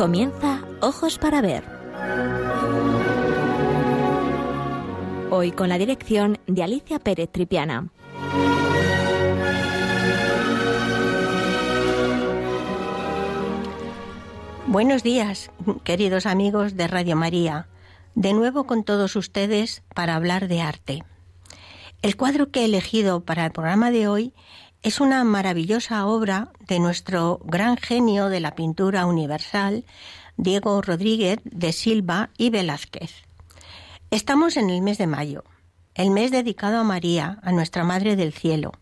[0.00, 1.62] Comienza Ojos para Ver.
[5.30, 7.90] Hoy con la dirección de Alicia Pérez Tripiana.
[14.66, 15.50] Buenos días,
[15.84, 17.68] queridos amigos de Radio María.
[18.14, 21.04] De nuevo con todos ustedes para hablar de arte.
[22.00, 24.32] El cuadro que he elegido para el programa de hoy
[24.82, 29.84] es una maravillosa obra de nuestro gran genio de la pintura universal,
[30.36, 33.12] Diego Rodríguez de Silva y Velázquez.
[34.10, 35.44] Estamos en el mes de mayo,
[35.94, 38.72] el mes dedicado a María, a nuestra Madre del Cielo,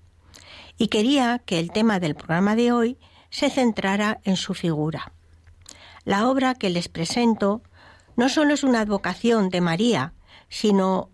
[0.77, 2.98] y quería que el tema del programa de hoy
[3.30, 5.12] se centrara en su figura.
[6.05, 7.62] La obra que les presento
[8.17, 10.14] no solo es una advocación de María,
[10.48, 11.11] sino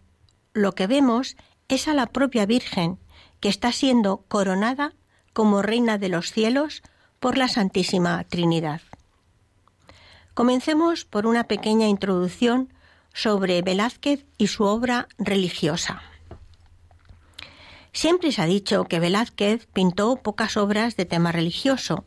[0.52, 1.36] lo que vemos
[1.68, 2.98] es a la propia Virgen
[3.44, 4.94] que está siendo coronada
[5.34, 6.82] como Reina de los cielos
[7.20, 8.80] por la Santísima Trinidad.
[10.32, 12.72] Comencemos por una pequeña introducción
[13.12, 16.00] sobre Velázquez y su obra religiosa.
[17.92, 22.06] Siempre se ha dicho que Velázquez pintó pocas obras de tema religioso,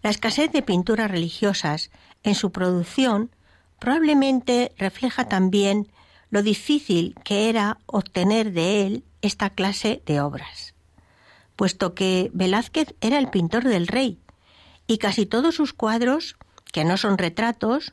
[0.00, 1.90] la escasez de pinturas religiosas
[2.22, 3.32] en su producción
[3.80, 5.88] probablemente refleja también
[6.32, 10.74] lo difícil que era obtener de él esta clase de obras,
[11.56, 14.18] puesto que Velázquez era el pintor del rey
[14.86, 16.36] y casi todos sus cuadros,
[16.72, 17.92] que no son retratos,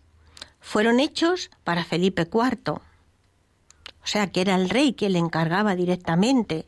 [0.61, 2.75] fueron hechos para Felipe IV.
[2.75, 2.81] O
[4.05, 6.65] sea, que era el rey quien le encargaba directamente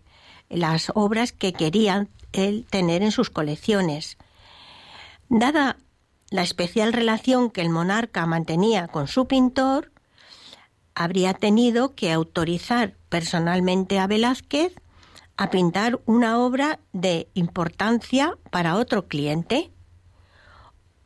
[0.49, 4.17] las obras que quería él tener en sus colecciones.
[5.29, 5.77] Dada
[6.31, 9.91] la especial relación que el monarca mantenía con su pintor,
[10.95, 14.73] habría tenido que autorizar personalmente a Velázquez
[15.37, 19.71] a pintar una obra de importancia para otro cliente,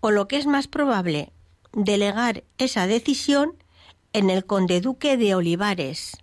[0.01, 1.31] o lo que es más probable,
[1.71, 3.53] delegar esa decisión
[4.13, 6.17] en el conde duque de Olivares,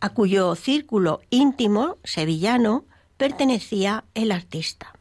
[0.00, 2.84] a cuyo círculo íntimo sevillano
[3.16, 4.92] pertenecía el artista.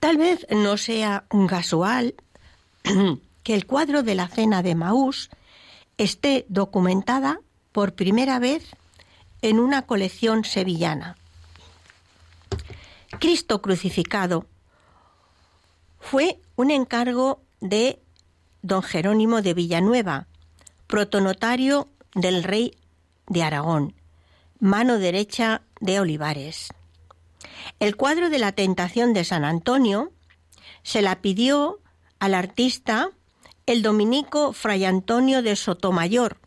[0.00, 2.14] Tal vez no sea casual
[3.42, 5.30] que el cuadro de la cena de Maús
[5.98, 7.40] esté documentada
[7.72, 8.64] por primera vez
[9.42, 11.16] en una colección sevillana.
[13.18, 14.46] Cristo crucificado
[16.00, 18.00] fue un encargo de
[18.62, 20.26] don Jerónimo de Villanueva,
[20.86, 22.76] protonotario del rey
[23.26, 23.94] de Aragón,
[24.58, 26.68] mano derecha de Olivares.
[27.80, 30.12] El cuadro de la tentación de San Antonio
[30.82, 31.80] se la pidió
[32.18, 33.10] al artista
[33.66, 36.38] el dominico Fray Antonio de Sotomayor,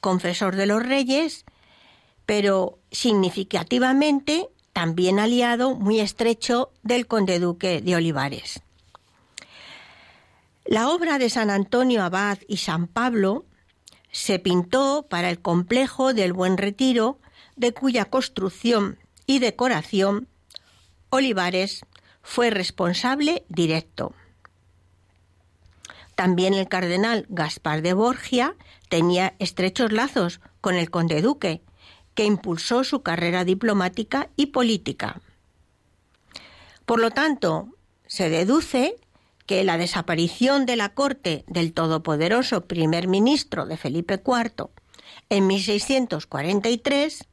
[0.00, 1.44] confesor de los reyes,
[2.24, 8.62] pero significativamente también aliado muy estrecho del conde duque de Olivares.
[10.64, 13.44] La obra de San Antonio Abad y San Pablo
[14.10, 17.18] se pintó para el complejo del Buen Retiro,
[17.56, 20.28] de cuya construcción y decoración
[21.10, 21.84] Olivares
[22.22, 24.14] fue responsable directo.
[26.18, 28.56] También el cardenal Gaspar de Borgia
[28.88, 31.62] tenía estrechos lazos con el conde duque,
[32.16, 35.20] que impulsó su carrera diplomática y política.
[36.86, 37.68] Por lo tanto,
[38.08, 38.96] se deduce
[39.46, 44.70] que la desaparición de la corte del todopoderoso primer ministro de Felipe IV
[45.28, 47.28] en 1643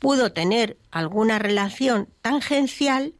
[0.00, 3.14] pudo tener alguna relación tangencial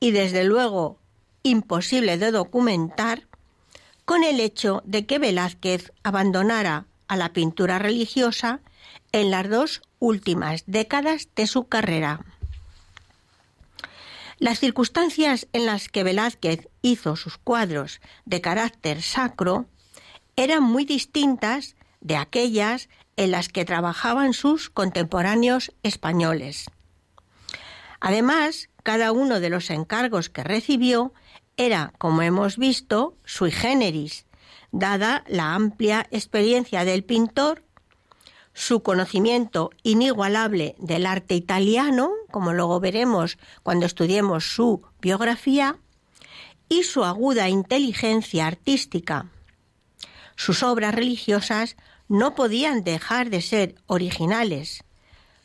[0.00, 0.98] y desde luego
[1.44, 3.28] imposible de documentar
[4.04, 8.60] con el hecho de que Velázquez abandonara a la pintura religiosa
[9.12, 12.24] en las dos últimas décadas de su carrera.
[14.38, 19.66] Las circunstancias en las que Velázquez hizo sus cuadros de carácter sacro
[20.36, 26.66] eran muy distintas de aquellas en las que trabajaban sus contemporáneos españoles.
[28.00, 31.14] Además, cada uno de los encargos que recibió
[31.56, 34.26] era, como hemos visto, sui generis,
[34.72, 37.62] dada la amplia experiencia del pintor,
[38.52, 45.76] su conocimiento inigualable del arte italiano, como luego veremos cuando estudiemos su biografía,
[46.68, 49.26] y su aguda inteligencia artística.
[50.36, 51.76] Sus obras religiosas
[52.08, 54.84] no podían dejar de ser originales,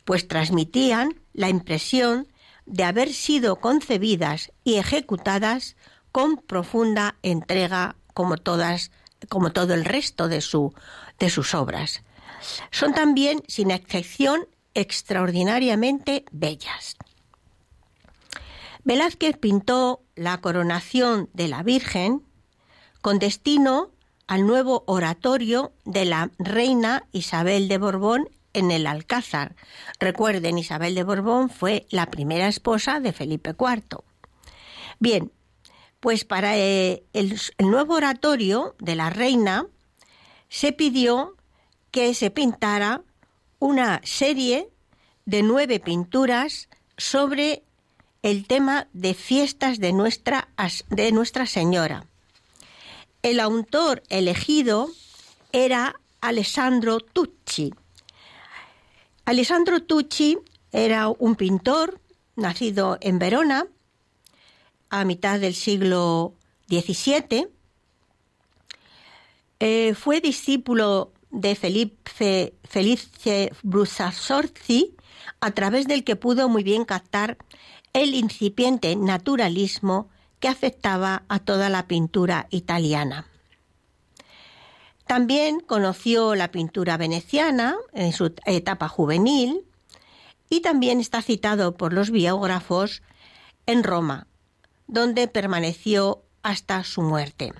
[0.04, 2.26] pues transmitían la impresión
[2.66, 5.76] de haber sido concebidas y ejecutadas
[6.12, 8.90] con profunda entrega como todas
[9.28, 10.74] como todo el resto de su
[11.18, 12.02] de sus obras.
[12.70, 16.96] Son también sin excepción extraordinariamente bellas.
[18.84, 22.22] Velázquez pintó la coronación de la Virgen
[23.02, 23.90] con destino
[24.26, 29.54] al nuevo oratorio de la reina Isabel de Borbón en el Alcázar.
[29.98, 34.02] Recuerden, Isabel de Borbón fue la primera esposa de Felipe IV.
[34.98, 35.32] Bien,
[36.00, 39.66] pues para eh, el, nuevo oratorio de la reina
[40.48, 41.36] se pidió
[41.90, 43.02] que se pintara
[43.58, 44.70] una serie
[45.26, 47.62] de nueve pinturas sobre
[48.22, 50.48] el tema de fiestas de Nuestra,
[50.88, 52.06] de Nuestra Señora.
[53.22, 54.88] El autor elegido
[55.52, 57.72] era Alessandro Tucci.
[59.26, 60.38] Alessandro Tucci
[60.72, 62.00] era un pintor
[62.36, 63.66] nacido en Verona
[64.90, 66.34] a mitad del siglo
[66.68, 67.48] XVII.
[69.60, 74.96] Eh, fue discípulo de Felice Brusasorzi,
[75.40, 77.38] a través del que pudo muy bien captar
[77.92, 80.08] el incipiente naturalismo
[80.38, 83.26] que afectaba a toda la pintura italiana.
[85.06, 89.64] También conoció la pintura veneciana en su etapa juvenil
[90.48, 93.02] y también está citado por los biógrafos
[93.66, 94.26] en Roma,
[94.90, 97.52] donde permaneció hasta su muerte.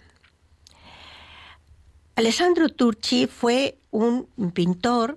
[2.16, 5.16] Alessandro Turci fue un pintor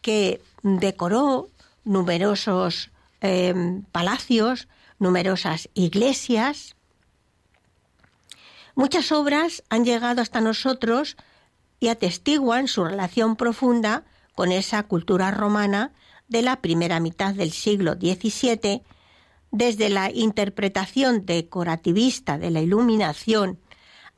[0.00, 1.50] que decoró
[1.84, 2.90] numerosos
[3.20, 6.76] em, palacios, numerosas iglesias.
[8.76, 11.16] Muchas obras han llegado hasta nosotros
[11.80, 14.04] y atestiguan su relación profunda
[14.34, 15.92] con esa cultura romana
[16.28, 18.82] de la primera mitad del siglo XVII
[19.54, 23.60] desde la interpretación decorativista de la iluminación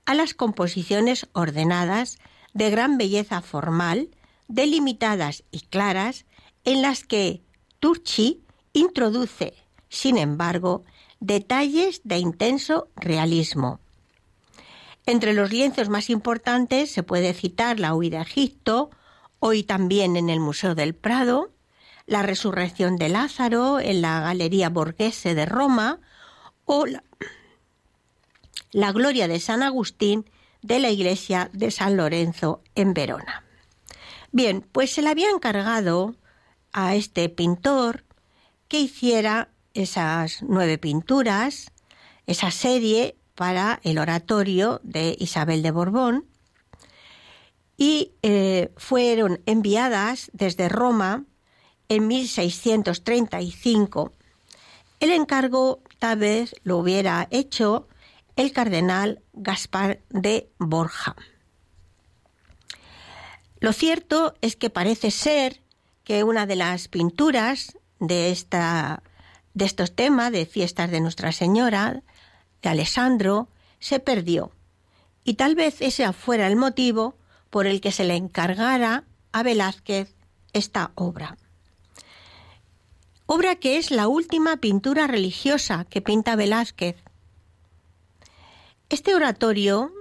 [0.07, 2.19] a las composiciones ordenadas
[2.55, 4.09] de gran belleza formal,
[4.49, 6.25] delimitadas y claras,
[6.65, 7.43] en las que
[7.81, 8.41] Turchi
[8.73, 9.53] introduce,
[9.91, 10.85] sin embargo,
[11.21, 13.79] detalles de intenso realismo.
[15.05, 18.89] Entre los lienzos más importantes se puede citar la huida a Egipto,
[19.39, 21.51] hoy también en el Museo del Prado,
[22.07, 26.01] la resurrección de Lázaro en la Galería Borghese de Roma
[26.65, 26.87] o
[28.73, 30.31] la, Gloria de San Agustín
[30.63, 33.45] de la iglesia de San Lorenzo en Verona.
[34.33, 36.15] Bien, pues se le había encargado
[36.73, 38.05] a este pintor
[38.69, 41.73] que hiciera esas nueve pinturas,
[42.27, 46.27] esa serie para el oratorio de Isabel de Borbón,
[47.77, 51.25] y eh, fueron enviadas desde Roma
[51.89, 54.13] en 1635.
[55.01, 57.89] El encargo tal vez lo hubiera hecho
[58.37, 61.17] el cardenal Gaspar de Borja.
[63.61, 65.63] Lo cierto es que parece ser
[66.05, 69.03] que una de las pinturas de, esta,
[69.55, 72.03] de estos temas de fiestas de Nuestra Señora,
[72.63, 73.49] de Alessandro,
[73.81, 74.53] se perdió.
[75.25, 77.17] Y tal vez ese fuera el motivo
[77.51, 80.15] por el que se le encargara a Velázquez
[80.53, 81.37] esta obra
[83.27, 86.97] obra que es la última pintura religiosa que pinta Velázquez.
[88.89, 89.93] Este oratorio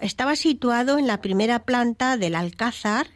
[0.00, 3.06] estaba situado en la primera planta del Alcázar,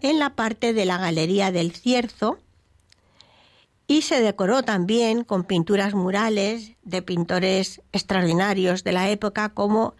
[0.00, 2.38] en la parte de la Galería del Cierzo,
[3.86, 9.94] y se decoró también con pinturas murales de pintores extraordinarios de la época como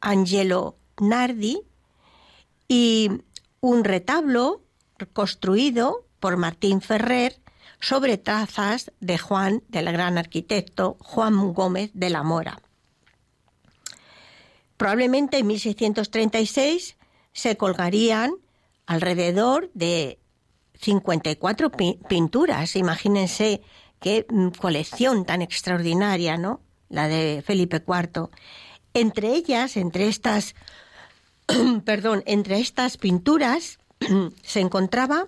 [0.00, 1.60] Angelo Nardi
[2.68, 3.10] y
[3.60, 4.62] un retablo
[5.12, 7.40] construido por Martín Ferrer
[7.80, 12.60] sobre trazas de Juan, del gran arquitecto Juan Gómez de la Mora.
[14.76, 16.96] Probablemente en 1636
[17.32, 18.34] se colgarían
[18.86, 20.18] alrededor de
[20.80, 21.70] 54
[22.08, 22.76] pinturas.
[22.76, 23.62] Imagínense
[24.00, 24.26] qué
[24.58, 26.60] colección tan extraordinaria, ¿no?
[26.88, 28.28] La de Felipe IV.
[28.94, 30.54] Entre ellas, entre estas,
[31.84, 33.78] perdón, entre estas pinturas
[34.42, 35.26] se encontraba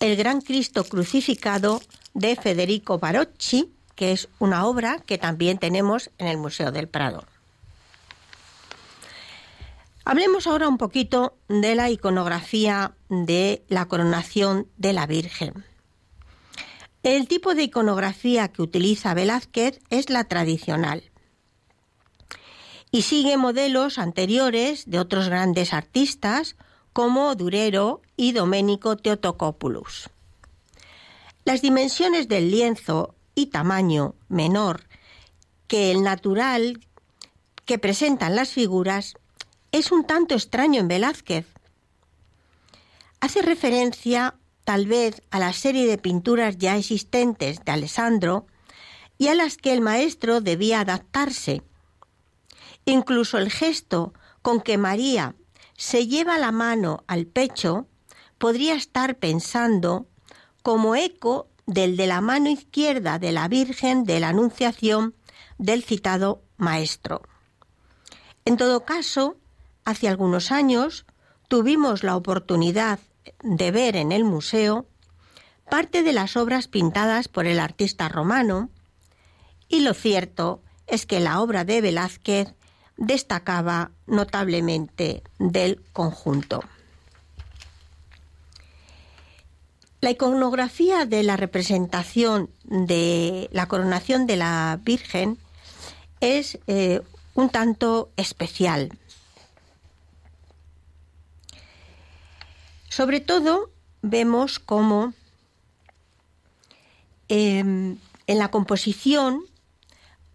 [0.00, 1.82] el Gran Cristo Crucificado
[2.14, 7.24] de Federico Barocci, que es una obra que también tenemos en el Museo del Prado.
[10.04, 15.64] Hablemos ahora un poquito de la iconografía de la coronación de la Virgen.
[17.02, 21.02] El tipo de iconografía que utiliza Velázquez es la tradicional
[22.90, 26.56] y sigue modelos anteriores de otros grandes artistas
[26.98, 30.10] como Durero y Domenico Teotocopoulos.
[31.44, 34.88] Las dimensiones del lienzo y tamaño menor
[35.68, 36.80] que el natural
[37.66, 39.14] que presentan las figuras
[39.70, 41.46] es un tanto extraño en Velázquez.
[43.20, 48.48] Hace referencia tal vez a la serie de pinturas ya existentes de Alessandro
[49.18, 51.62] y a las que el maestro debía adaptarse,
[52.86, 55.36] Incluso el gesto con que María
[55.78, 57.86] se lleva la mano al pecho
[58.36, 60.08] podría estar pensando
[60.62, 65.14] como eco del de la mano izquierda de la Virgen de la Anunciación
[65.56, 67.22] del citado maestro.
[68.44, 69.36] En todo caso,
[69.84, 71.06] hace algunos años
[71.46, 72.98] tuvimos la oportunidad
[73.44, 74.88] de ver en el museo
[75.70, 78.68] parte de las obras pintadas por el artista romano,
[79.68, 82.54] y lo cierto es que la obra de Velázquez
[82.98, 86.62] destacaba notablemente del conjunto.
[90.00, 95.38] La iconografía de la representación de la coronación de la Virgen
[96.20, 97.00] es eh,
[97.34, 98.90] un tanto especial.
[102.88, 103.70] Sobre todo
[104.02, 105.14] vemos cómo
[107.28, 109.42] em, en la composición,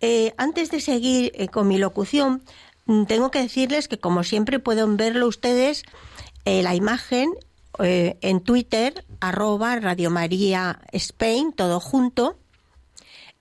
[0.06, 2.44] eh, antes de seguir eh, con mi locución,
[2.88, 5.84] mm, tengo que decirles que como siempre pueden verlo ustedes,
[6.46, 7.32] la imagen
[7.80, 12.38] en Twitter, arroba Radio María Spain, todo junto,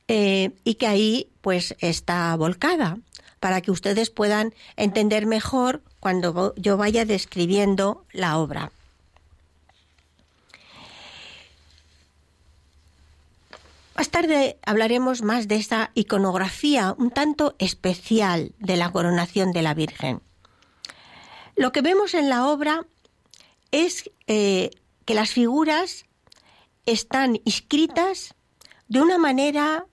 [0.06, 2.98] y que ahí pues está volcada
[3.40, 8.70] para que ustedes puedan entender mejor cuando yo vaya describiendo la obra.
[14.12, 20.22] Tarde hablaremos más de esta iconografía un tanto especial de la coronación de la Virgen.
[21.56, 22.86] Lo que vemos en la obra
[23.72, 24.70] es eh,
[25.04, 26.04] que las figuras
[26.86, 28.34] están inscritas
[28.86, 29.86] de una manera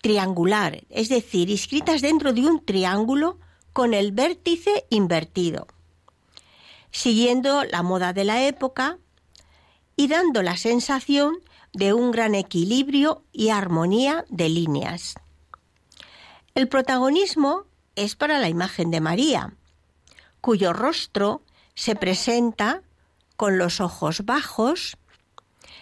[0.00, 3.38] triangular, es decir, inscritas dentro de un triángulo
[3.72, 5.66] con el vértice invertido,
[6.90, 8.98] siguiendo la moda de la época
[9.96, 11.38] y dando la sensación
[11.72, 15.14] de un gran equilibrio y armonía de líneas.
[16.54, 19.54] El protagonismo es para la imagen de María,
[20.40, 21.42] cuyo rostro
[21.74, 22.82] se presenta
[23.36, 24.96] con los ojos bajos.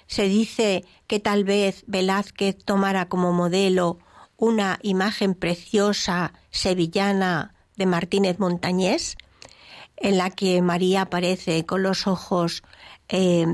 [0.06, 3.98] Se dice que tal vez Velázquez tomara como modelo
[4.36, 9.16] una imagen preciosa sevillana de Martínez Montañés,
[9.96, 12.62] en la que María aparece con los ojos,
[13.08, 13.46] eh,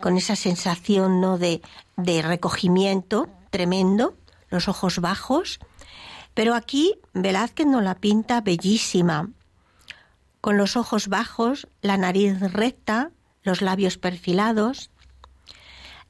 [0.00, 1.38] con esa sensación ¿no?
[1.38, 1.62] de,
[1.96, 4.16] de recogimiento tremendo,
[4.50, 5.58] los ojos bajos.
[6.34, 9.30] Pero aquí Velázquez nos la pinta bellísima,
[10.40, 13.10] con los ojos bajos, la nariz recta,
[13.42, 14.90] los labios perfilados.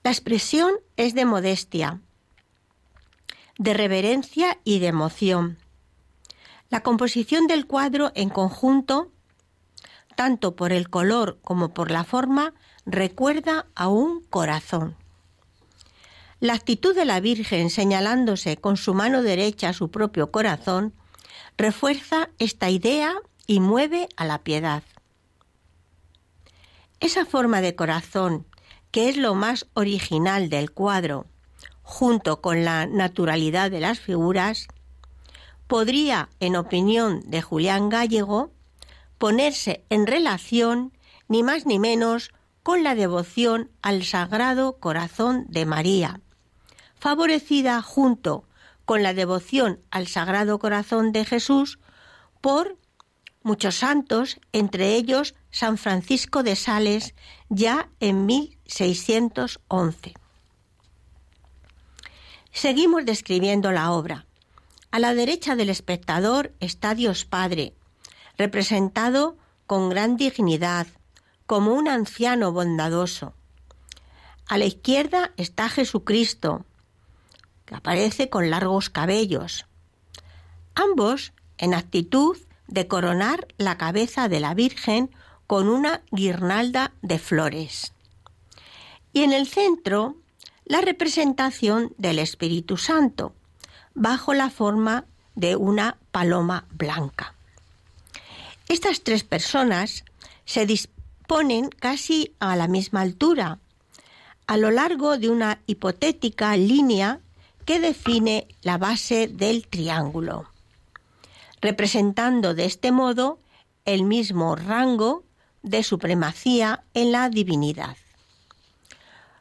[0.03, 2.01] La expresión es de modestia,
[3.59, 5.59] de reverencia y de emoción.
[6.69, 9.13] La composición del cuadro en conjunto,
[10.17, 12.55] tanto por el color como por la forma,
[12.87, 14.97] recuerda a un corazón.
[16.39, 20.95] La actitud de la Virgen señalándose con su mano derecha a su propio corazón
[21.59, 23.15] refuerza esta idea
[23.47, 24.83] y mueve a la piedad.
[27.01, 28.47] Esa forma de corazón,
[28.91, 31.27] que es lo más original del cuadro,
[31.83, 34.69] junto con la naturalidad de las figuras,
[35.67, 38.51] podría, en opinión de Julián Gallego,
[39.19, 40.93] ponerse en relación
[41.29, 42.31] ni más ni menos
[42.67, 46.21] con la devoción al Sagrado Corazón de María,
[46.97, 48.43] favorecida junto
[48.85, 51.79] con la devoción al Sagrado Corazón de Jesús
[52.41, 52.77] por
[53.45, 57.15] muchos santos, entre ellos San Francisco de Sales,
[57.51, 60.15] ya en 1611.
[62.51, 64.27] Seguimos describiendo la obra.
[64.91, 67.75] A la derecha del espectador está Dios Padre,
[68.37, 69.37] representado
[69.69, 70.89] con gran dignidad,
[71.47, 73.35] como un anciano bondadoso.
[74.49, 76.65] A la izquierda está Jesucristo,
[77.65, 79.67] que aparece con largos cabellos.
[80.75, 82.37] Ambos en actitud
[82.69, 85.11] de coronar la cabeza de la Virgen
[85.47, 87.93] con una guirnalda de flores.
[89.13, 90.17] Y en el centro
[90.65, 93.33] la representación del Espíritu Santo,
[93.95, 95.05] bajo la forma
[95.37, 97.35] de una paloma blanca.
[98.69, 100.05] Estas tres personas
[100.45, 100.67] se
[101.27, 103.59] disponen casi a la misma altura,
[104.47, 107.19] a lo largo de una hipotética línea
[107.65, 110.49] que define la base del triángulo,
[111.61, 113.41] representando de este modo
[113.85, 115.25] el mismo rango
[115.65, 117.97] de supremacía en la divinidad.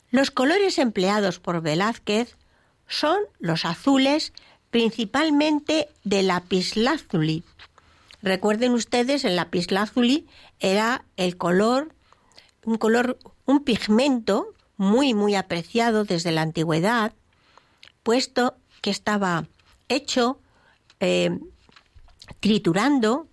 [0.09, 2.35] Los colores empleados por Velázquez
[2.87, 4.33] son los azules
[4.71, 7.43] principalmente de lapislázuli.
[8.25, 10.25] Recuerden ustedes, el lapislázuli
[10.59, 11.93] era el color,
[12.65, 17.13] un color, un pigmento muy, muy apreciado desde la antigüedad,
[18.01, 19.45] puesto que estaba
[19.89, 20.39] hecho
[20.99, 21.37] eh,
[22.39, 23.27] triturando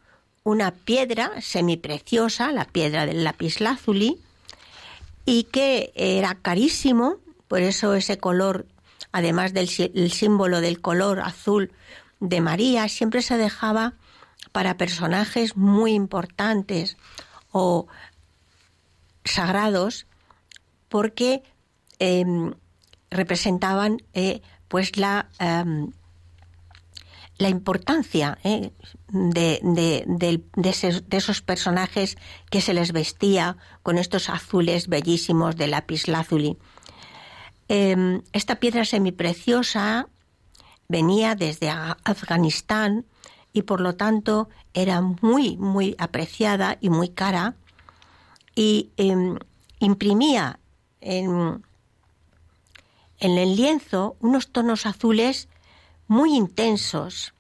[0.45, 4.21] una piedra semipreciosa, la piedra del lapislázuli,
[5.25, 7.17] y que era carísimo,
[7.49, 8.67] por eso ese color,
[9.11, 9.69] además del
[10.11, 11.73] símbolo del color azul
[12.21, 13.95] de María, siempre se dejaba
[14.51, 16.97] para personajes muy importantes
[17.53, 17.87] o
[19.25, 20.07] sagrados,
[20.89, 21.43] porque
[21.99, 22.55] em,
[23.11, 25.93] representaban eh, pues la em,
[27.43, 28.71] la importancia eh,
[29.09, 30.41] de,
[31.11, 32.17] esos, personajes
[32.51, 36.57] que se les vestía con estos azules bellísimos de lápiz lazuli.
[37.69, 40.09] Em, esta piedra semipreciosa
[40.89, 43.05] venía desde Afganistán
[43.53, 47.55] y por lo tanto era muy, muy apreciada y muy cara
[48.55, 49.39] y em,
[49.79, 50.59] imprimía
[51.01, 51.63] en,
[53.19, 55.49] en el lienzo unos tonos azules
[56.09, 57.35] muy intensos.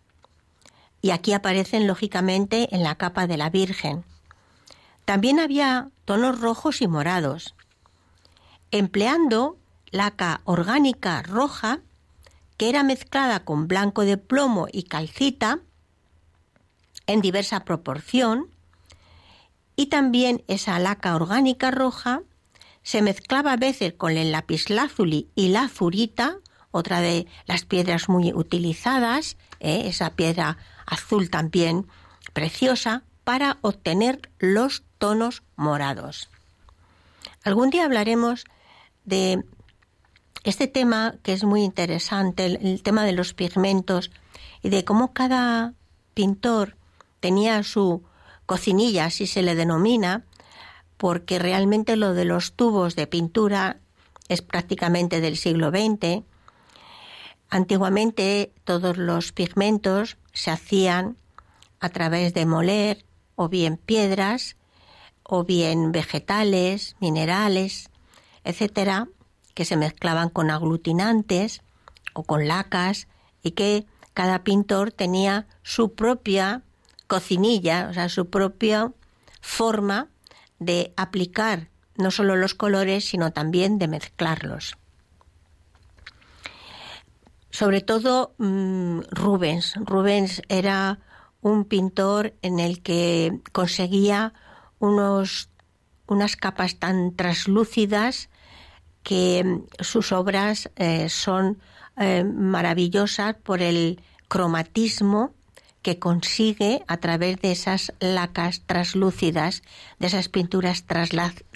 [1.00, 4.04] Y aquí aparecen lógicamente en la capa de la Virgen.
[5.04, 7.54] También había tonos rojos y morados.
[8.70, 9.58] Empleando
[9.90, 11.80] laca orgánica roja,
[12.56, 15.60] que era mezclada con blanco de plomo y calcita
[17.06, 18.48] en diversa proporción,
[19.76, 22.22] y también esa laca orgánica roja
[22.82, 26.38] se mezclaba a veces con el lapislázuli y la azurita
[26.72, 29.82] otra de las piedras muy utilizadas, ¿eh?
[29.86, 30.56] esa piedra
[30.86, 31.86] azul también
[32.32, 36.28] preciosa, para obtener los tonos morados.
[37.44, 38.44] Algún día hablaremos
[39.04, 39.44] de
[40.42, 44.10] este tema que es muy interesante, el, tema de los pigmentos
[44.62, 45.74] y de cómo cada
[46.14, 46.76] pintor
[47.22, 48.02] tenía su
[48.44, 50.26] cocinilla, así se le denomina,
[50.98, 53.80] porque realmente lo de los tubos de pintura
[54.28, 56.24] es prácticamente del siglo XX
[57.52, 61.18] Antiguamente todos los pigmentos se hacían
[61.80, 63.04] a través de moler
[63.36, 64.56] o bien piedras
[65.22, 67.90] o bien vegetales, minerales,
[68.42, 69.08] etcétera,
[69.52, 71.60] que se mezclaban con aglutinantes
[72.14, 73.06] o con lacas
[73.42, 76.62] y que cada pintor tenía su propia
[77.12, 78.92] cocinilla, o sea, su propia
[79.40, 80.08] forma
[80.58, 84.76] de aplicar no solo los colores, sino también de mezclarlos
[87.52, 89.74] sobre todo mm, Rubens.
[89.76, 90.98] Rubens era
[91.42, 94.32] un pintor en el que conseguía
[94.78, 95.50] unos,
[96.06, 98.30] unas capas tan traslúcidas
[99.02, 101.60] que mm, sus obras eh, son
[101.98, 105.34] eh, maravillosas por el cromatismo
[105.82, 109.62] que consigue a través de esas lacas traslúcidas,
[109.98, 110.84] de esas pinturas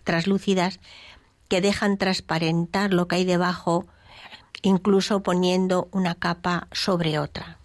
[0.04, 0.80] traslúcidas
[1.48, 3.86] que dejan transparentar lo que hay debajo
[4.62, 7.58] incluso poniendo una capa sobre otra.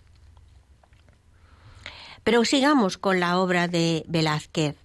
[2.23, 4.75] Pero sigamos con la obra de Velázquez.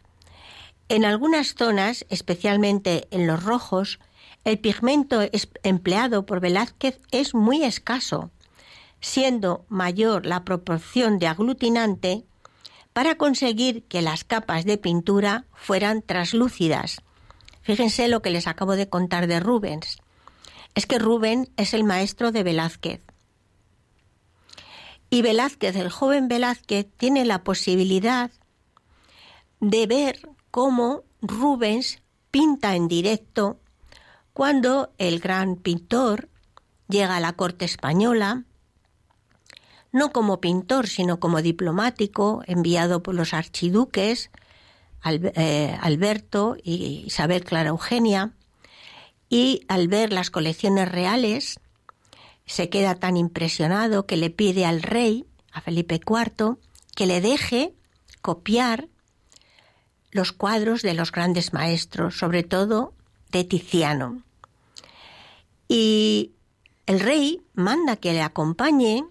[0.88, 3.98] En algunas zonas, especialmente en los rojos,
[4.44, 5.20] el pigmento
[5.62, 8.30] empleado por Velázquez es muy escaso,
[9.00, 12.24] siendo mayor la proporción de aglutinante
[12.92, 17.02] para conseguir que las capas de pintura fueran traslúcidas.
[17.62, 19.98] Fíjense lo que les acabo de contar de Rubens
[20.76, 23.00] es que Rubén es el maestro de Velázquez.
[25.08, 28.30] Y Velázquez, el joven Velázquez, tiene la posibilidad
[29.60, 33.58] de ver cómo Rubens pinta en directo
[34.34, 36.28] cuando el gran pintor
[36.88, 38.44] llega a la corte española,
[39.96, 44.30] no como pintor, sino como diplomático enviado por los archiduques
[45.04, 48.32] eh, Alberto y Isabel Clara Eugenia,
[49.30, 51.60] y al ver las colecciones reales
[52.44, 56.58] se queda tan impresionado que le pide al rey, a Felipe IV,
[56.94, 57.72] que le deje
[58.20, 58.88] copiar
[60.10, 62.92] los cuadros de los grandes maestros, sobre todo
[63.32, 64.22] de Tiziano.
[65.68, 66.32] Y
[66.86, 69.04] el rey manda que le acompañe,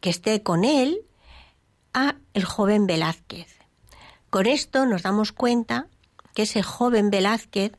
[0.00, 1.00] que esté con él,
[1.94, 3.58] a el joven Velázquez.
[4.30, 5.86] Con esto nos damos cuenta
[6.34, 7.72] que ese joven Velázquez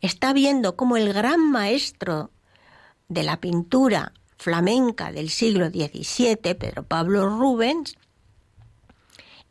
[0.00, 2.30] está viendo cómo el gran maestro
[3.08, 7.96] de la pintura flamenca del siglo XVII, Pedro Pablo Rubens,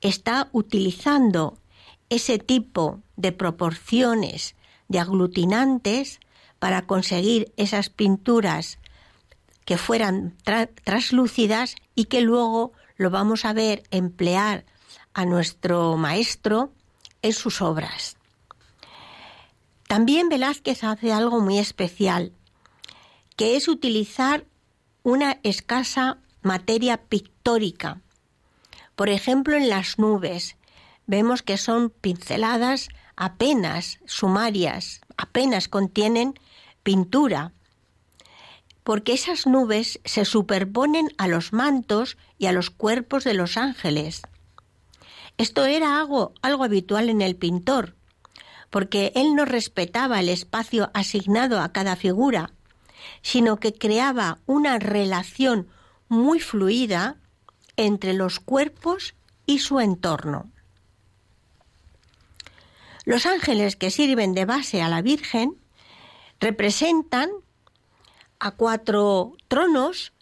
[0.01, 1.57] está utilizando
[2.09, 4.55] ese tipo de proporciones
[4.89, 6.19] de aglutinantes
[6.59, 8.79] para conseguir esas pinturas
[9.65, 10.35] que fueran
[10.83, 14.65] traslúcidas y que luego lo vamos a ver emplear
[15.13, 16.73] a nuestro maestro
[17.21, 18.17] en sus obras.
[19.88, 22.32] También Velázquez hace algo muy especial,
[23.36, 24.45] que es utilizar
[25.04, 28.01] una escasa materia pictórica,
[28.95, 30.58] Por ejemplo, en las nubes
[31.08, 36.36] vemos que son pinceladas apenas sumarias, apenas contienen
[36.84, 37.51] pintura,
[38.83, 44.21] porque esas nubes se superponen a los mantos y a los cuerpos de los ángeles.
[45.37, 47.95] Esto era algo, algo habitual en el pintor,
[48.69, 52.51] porque él no respetaba el espacio asignado a cada figura,
[53.21, 55.67] sino que creaba una relación
[56.07, 57.17] muy fluida
[57.77, 59.15] entre los cuerpos
[59.45, 60.51] y su entorno.
[63.05, 65.55] Los ángeles que sirven de base a la Virgen
[66.39, 67.29] representan
[68.41, 70.13] a cuatro tronos,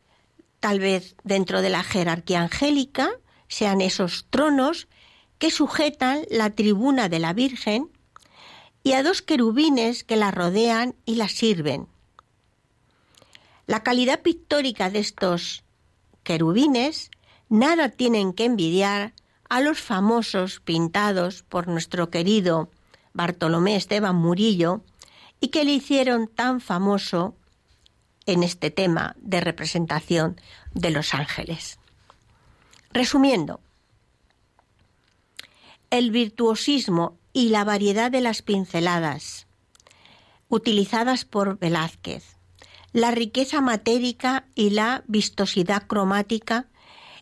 [0.59, 3.11] tal vez dentro de la jerarquía angélica,
[3.47, 4.89] sean esos tronos
[5.37, 7.89] que sujetan la tribuna de la Virgen
[8.83, 11.87] y a dos querubines que la rodean y la sirven.
[13.67, 15.63] La calidad pictórica de estos
[16.23, 17.11] querubines
[17.47, 19.13] nada tienen que envidiar
[19.47, 22.69] a los famosos pintados por nuestro querido
[23.13, 24.83] Bartolomé Esteban Murillo
[25.39, 27.37] y que le hicieron tan famoso
[28.29, 30.39] en este tema de representación
[30.73, 31.79] de los ángeles.
[32.91, 33.59] Resumiendo,
[35.89, 39.47] el virtuosismo y la variedad de las pinceladas
[40.47, 42.37] utilizadas por Velázquez,
[42.93, 46.67] la riqueza matérica y la vistosidad cromática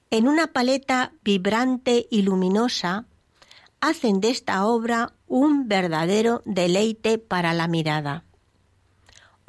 [0.10, 3.06] en una paleta vibrante y luminosa
[3.80, 8.27] hacen de esta obra un verdadero deleite para la mirada.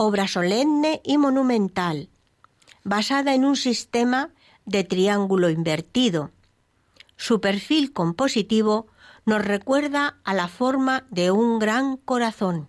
[0.00, 2.08] Obra solemne y monumental,
[2.84, 4.30] basada en un sistema
[4.64, 6.30] de triángulo invertido.
[7.16, 8.86] Su perfil compositivo
[9.26, 12.68] nos recuerda a la forma de un gran corazón.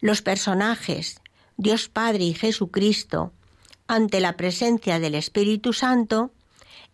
[0.00, 1.20] Los personajes,
[1.58, 3.32] Dios Padre y Jesucristo,
[3.86, 6.32] ante la presencia del Espíritu Santo,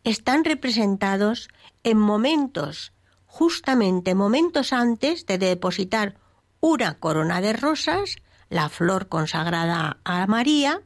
[0.05, 1.49] están representados
[1.85, 2.93] en momentos,
[3.25, 6.17] justamente momentos antes de depositar
[6.61, 8.17] una corona de rosas,
[8.53, 10.83] la flor consagrada a María,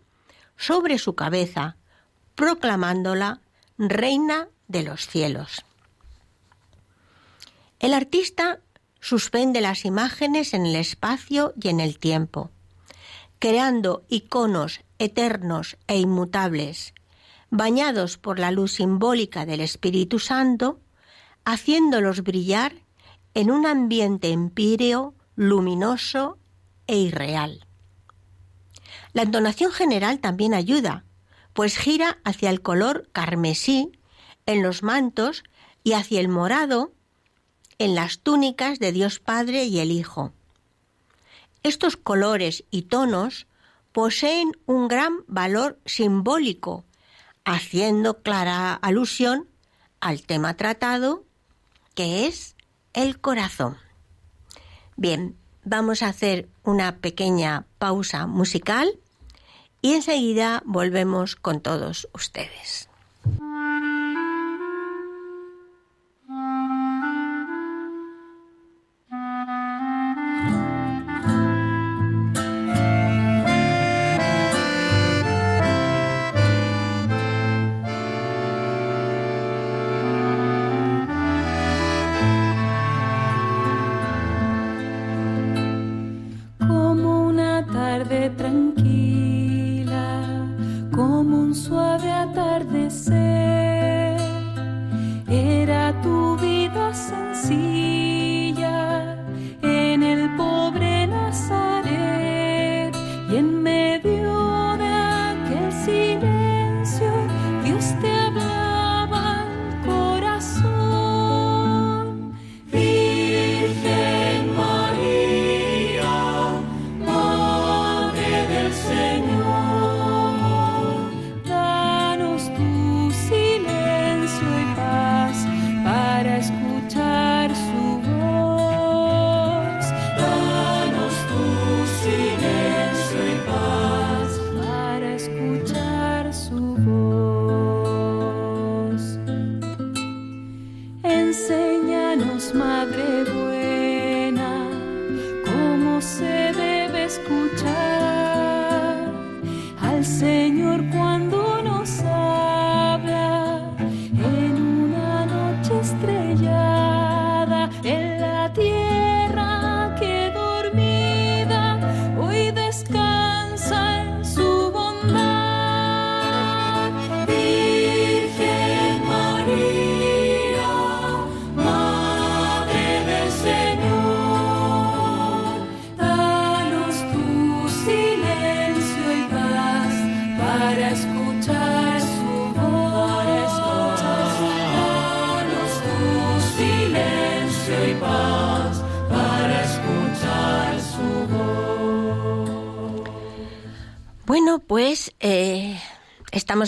[0.57, 1.77] sobre su cabeza,
[2.37, 3.41] proclamándola
[3.77, 5.65] Reina de los cielos.
[7.81, 8.61] El artista
[9.01, 12.51] suspende las imágenes en el espacio y en el tiempo,
[13.41, 16.95] creando iconos eternos e inmutables,
[17.51, 20.79] bañados por la luz simbólica del Espíritu Santo,
[21.45, 22.75] haciéndolos brillar
[23.35, 26.39] en un ambiente empíreo, luminoso
[26.87, 27.67] e irreal.
[29.13, 31.05] La entonación general también ayuda,
[31.53, 33.93] pues gira hacia el color carmesí
[34.45, 35.43] en los mantos
[35.83, 36.93] y hacia el morado
[37.79, 40.33] en las túnicas de Dios Padre y el Hijo.
[41.63, 43.47] Estos colores y tonos
[43.93, 46.85] poseen un gran valor simbólico,
[47.45, 49.49] haciendo clara alusión
[50.01, 51.25] al tema tratado,
[51.95, 52.55] que es
[52.93, 53.79] el corazón.
[54.97, 55.37] Bien,
[55.67, 58.99] vamos a hacer una pequeña pausa musical
[59.83, 62.89] y enseguida volvemos con todos ustedes.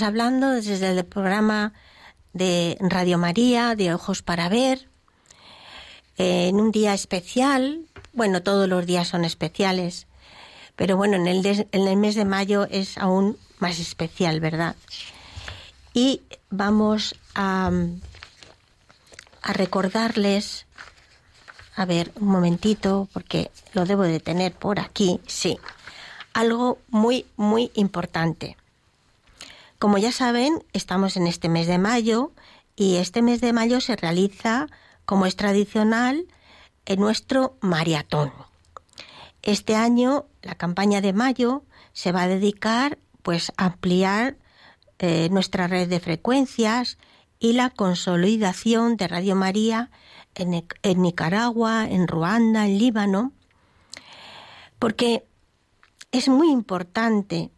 [0.02, 1.72] Hablando desde el programa
[2.32, 4.88] de Radio María, de Ojos para Ver,
[6.16, 10.06] en un día especial, bueno, todos los días son especiales,
[10.76, 14.76] pero bueno, en el, en el mes de mayo es aún más especial, ¿verdad?
[15.94, 17.70] Y vamos a,
[19.42, 20.66] a recordarles,
[21.76, 25.58] a ver, un momentito, porque lo debo de tener por aquí, sí,
[26.34, 28.56] algo muy, muy importante.
[29.78, 32.32] Como ya saben, estamos en este mes de mayo
[32.74, 34.66] y este mes de mayo se realiza,
[35.04, 36.26] como es tradicional,
[36.84, 38.32] en nuestro maratón.
[39.42, 41.62] Este año la campaña de mayo
[41.92, 44.36] se va a dedicar pues a ampliar
[44.98, 46.98] eh, nuestra red de frecuencias
[47.38, 49.90] y la consolidación de Radio María
[50.34, 53.32] en, en Nicaragua, en Ruanda, en Líbano,
[54.80, 55.24] porque
[56.10, 57.52] es muy importante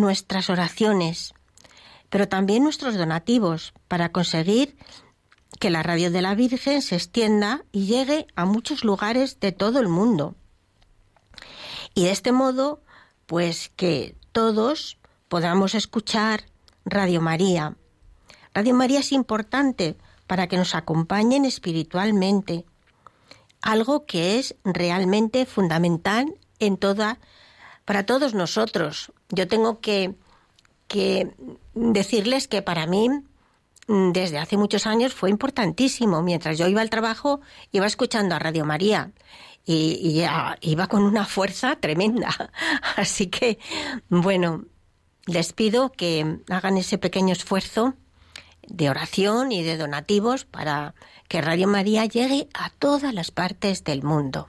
[0.00, 1.34] nuestras oraciones,
[2.10, 4.76] pero también nuestros donativos para conseguir
[5.58, 9.80] que la radio de la Virgen se extienda y llegue a muchos lugares de todo
[9.80, 10.34] el mundo.
[11.94, 12.82] Y de este modo,
[13.26, 16.44] pues que todos podamos escuchar
[16.84, 17.76] Radio María.
[18.54, 22.66] Radio María es importante para que nos acompañen espiritualmente,
[23.62, 27.18] algo que es realmente fundamental en toda
[27.84, 29.12] para todos nosotros.
[29.30, 30.14] Yo tengo que,
[30.88, 31.34] que
[31.74, 33.08] decirles que para mí
[33.88, 36.22] desde hace muchos años fue importantísimo.
[36.22, 37.40] Mientras yo iba al trabajo,
[37.72, 39.12] iba escuchando a Radio María
[39.64, 40.24] y,
[40.60, 42.52] iba con una fuerza tremenda.
[42.96, 43.58] Así que,
[44.08, 44.64] bueno,
[45.26, 47.94] les pido que hagan ese pequeño esfuerzo
[48.68, 50.94] de oración y de donativos para
[51.28, 54.48] que Radio María llegue a todas las partes del mundo.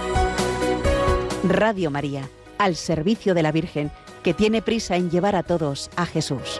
[1.43, 3.91] Radio María, al servicio de la Virgen,
[4.23, 6.59] que tiene prisa en llevar a todos a Jesús.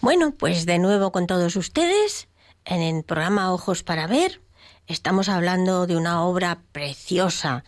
[0.00, 2.28] Bueno, pues de nuevo con todos ustedes,
[2.64, 4.40] en el programa Ojos para Ver,
[4.86, 7.64] estamos hablando de una obra preciosa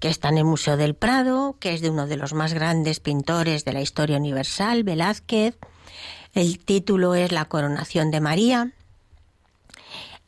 [0.00, 3.00] que está en el Museo del Prado, que es de uno de los más grandes
[3.00, 5.58] pintores de la historia universal, Velázquez.
[6.34, 8.72] El título es La coronación de María.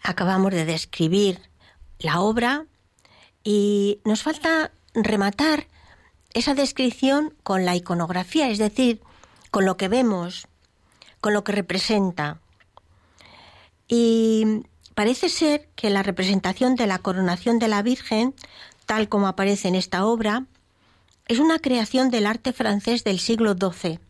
[0.02, 1.51] Acabamos de describir
[2.02, 2.66] la obra
[3.44, 5.66] y nos falta rematar
[6.34, 9.00] esa descripción con la iconografía, es decir,
[9.50, 10.48] con lo que vemos,
[11.20, 12.40] con lo que representa.
[13.88, 14.62] Y
[14.94, 18.34] parece ser que la representación de la coronación de la Virgen,
[18.86, 20.46] tal como aparece en esta obra,
[21.28, 24.00] es una creación del arte francés del siglo XII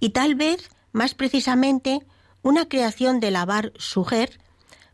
[0.00, 2.00] y tal vez, más precisamente,
[2.42, 4.38] una creación de Lavar Suger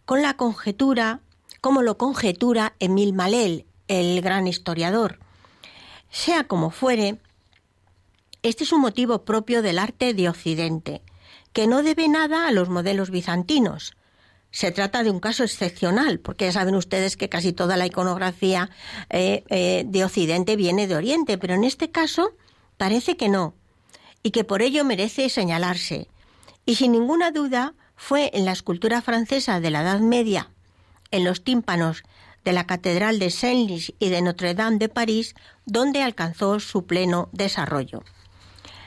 [0.05, 1.21] con la conjetura
[1.65, 5.19] como lo conjetura Emil Malel, el gran historiador.
[6.11, 7.17] Sea como fuere,
[8.43, 11.01] este es un motivo propio del arte de Occidente,
[11.55, 13.97] que no debe nada a los modelos bizantinos.
[14.51, 18.69] Se trata de un caso excepcional, porque ya saben ustedes que casi toda la iconografía
[19.09, 22.33] eh, eh, de Occidente viene de Oriente, pero en este caso
[22.77, 23.55] parece que no,
[24.23, 26.09] y que por ello merece señalarse.
[26.67, 30.51] Y sin ninguna duda fue en la escultura francesa de la Edad Media,
[31.15, 32.03] en los tímpanos
[32.45, 37.29] de la Catedral de Senlis y de Notre Dame de París, donde alcanzó su pleno
[37.31, 38.03] desarrollo.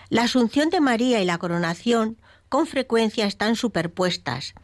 [0.10, 2.18] La Asunción de María y la coronación
[2.50, 4.56] con frecuencia están superpuestas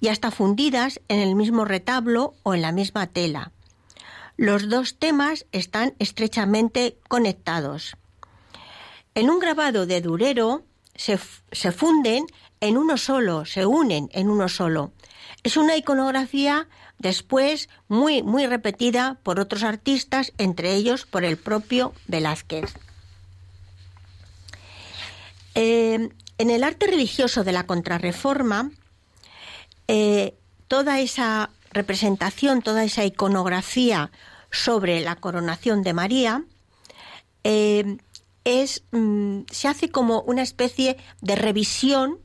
[0.00, 3.50] y hasta fundidas en el mismo retablo o en la misma tela.
[4.36, 7.96] Los dos temas están estrechamente conectados.
[9.16, 10.62] En un grabado de Durero
[10.94, 11.18] se,
[11.50, 12.26] se funden
[12.60, 14.92] en uno solo, se unen en uno solo.
[15.42, 21.92] Es una iconografía después muy, muy repetida por otros artistas, entre ellos por el propio
[22.06, 22.74] Velázquez.
[25.54, 28.70] Eh, en el arte religioso de la contrarreforma,
[29.88, 30.34] eh,
[30.68, 34.10] toda esa representación, toda esa iconografía
[34.50, 36.44] sobre la coronación de María,
[37.44, 37.98] eh,
[38.44, 42.18] es, mm, se hace como una especie de revisión,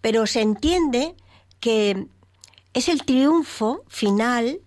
[0.00, 1.14] pero se entiende
[1.60, 2.08] que
[2.74, 4.60] es el triunfo final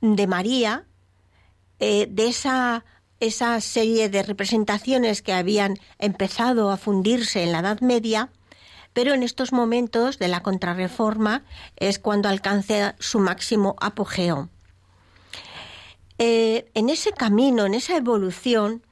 [0.00, 0.86] de María,
[1.78, 2.84] eh, de esa,
[3.20, 8.30] esa serie de representaciones que habían empezado a fundirse en la Edad Media,
[8.92, 11.44] pero en estos momentos de la contrarreforma
[11.76, 14.48] es cuando alcanza su máximo apogeo.
[16.18, 18.82] Eh, en ese camino, en esa evolución,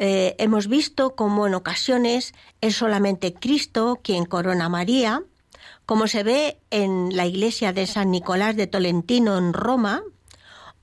[0.00, 5.22] eh, hemos visto cómo en ocasiones es solamente Cristo quien corona a María,
[5.86, 10.02] como se ve en la iglesia de San Nicolás de Tolentino en Roma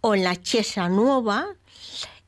[0.02, 1.48] o en la Chiesa Nueva.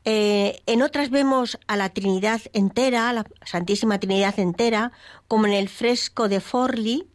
[0.06, 4.92] Eh, en otras vemos a la Trinidad entera, la Santísima Trinidad entera,
[5.28, 7.08] como en el fresco de Forli.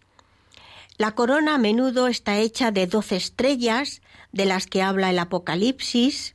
[0.96, 4.00] La corona a menudo está hecha de doce estrellas,
[4.32, 6.32] de las que habla el Apocalipsis.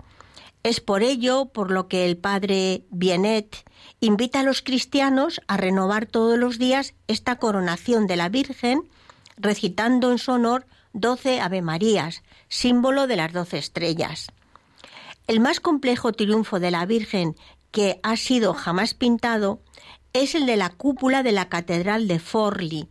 [0.63, 3.65] Es por ello por lo que el padre Bienet
[3.99, 8.89] invita a los cristianos a renovar todos los días esta coronación de la Virgen,
[9.37, 14.31] recitando en su honor doce Ave Marías, símbolo de las doce estrellas.
[15.27, 17.35] El más complejo triunfo de la Virgen
[17.71, 19.59] que ha sido jamás pintado
[20.13, 22.87] es el de la cúpula de la Catedral de Forli,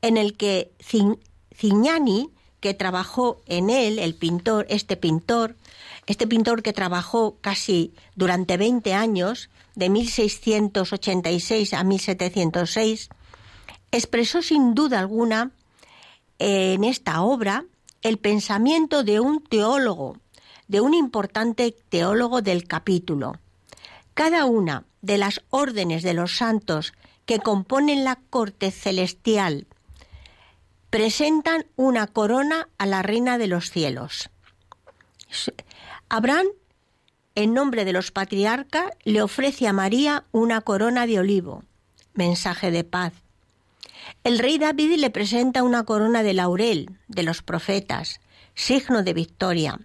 [0.00, 0.72] en el que
[1.54, 5.56] Cignani, que trabajó en él, el pintor, este pintor,
[6.06, 13.08] este pintor que trabajó casi durante 20 años, de 1686 a 1706,
[13.90, 15.50] expresó sin duda alguna
[16.42, 17.64] en esta obra
[18.02, 20.16] el pensamiento de un teólogo,
[20.66, 23.34] de un importante teólogo del capítulo.
[24.14, 26.94] Cada una de las órdenes de los santos
[27.26, 29.66] que componen la corte celestial
[30.90, 34.28] presentan una corona a la reina de los cielos.
[36.08, 36.48] Abraham,
[37.36, 41.62] en nombre de los patriarcas, le ofrece a María una corona de olivo,
[42.14, 43.12] mensaje de paz.
[44.24, 48.20] El rey David le presenta una corona de laurel de los profetas,
[48.54, 49.80] signo de victoria.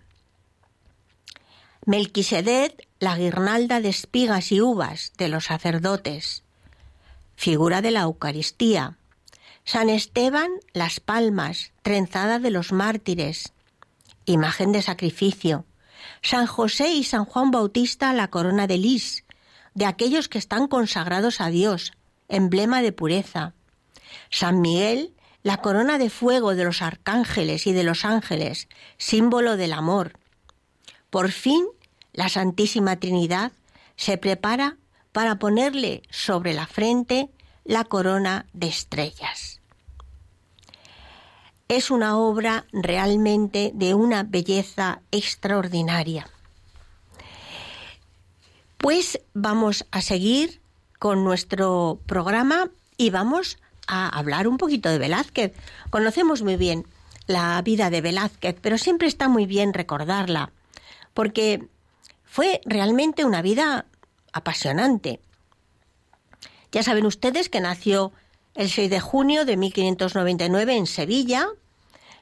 [1.86, 6.44] Melquisedec, la guirnalda de espigas y uvas de los sacerdotes,
[7.36, 8.98] figura de la Eucaristía.
[9.64, 13.54] San Esteban, las palmas, trenzada de los mártires,
[14.26, 15.66] imagen de sacrificio.
[16.22, 19.24] San José y San Juan Bautista la corona de lis,
[19.74, 21.94] de aquellos que están consagrados a Dios,
[22.28, 23.54] emblema de pureza.
[24.30, 25.14] San Miguel,
[25.44, 28.68] la corona de fuego de los arcángeles y de los ángeles,
[28.98, 30.20] símbolo del amor.
[31.10, 31.66] Por fin,
[32.14, 33.52] la Santísima Trinidad
[33.96, 34.78] se prepara
[35.12, 37.30] para ponerle sobre la frente
[37.64, 39.62] la corona de estrellas.
[41.68, 46.30] Es una obra realmente de una belleza extraordinaria.
[48.78, 50.62] Pues vamos a seguir
[50.98, 53.58] con nuestro programa y vamos
[53.88, 55.54] a hablar un poquito de Velázquez.
[55.90, 56.86] Conocemos muy bien
[57.26, 60.52] la vida de Velázquez, pero siempre está muy bien recordarla,
[61.14, 61.68] porque
[62.24, 63.86] fue realmente una vida
[64.34, 65.20] apasionante.
[66.72, 68.12] Ya saben ustedes que nació
[68.56, 71.48] el 6 de junio de 1599 en Sevilla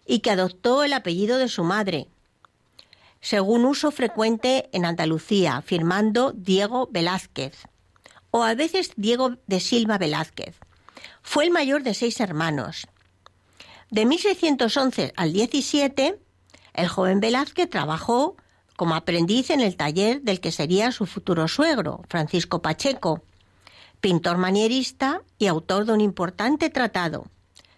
[0.06, 2.08] y que adoptó el apellido de su madre,
[3.22, 7.68] según uso frecuente en Andalucía, firmando Diego Velázquez,
[8.32, 10.56] o a veces Diego de Silva Velázquez.
[11.26, 12.88] Fue el mayor de seis hermanos.
[13.90, 16.18] De 1611 al 17,
[16.74, 18.38] el joven Velázquez trabajó
[18.78, 23.24] como aprendiz en el taller del que sería su futuro suegro, Francisco Pacheco,
[24.00, 27.26] pintor manierista y autor de un importante tratado,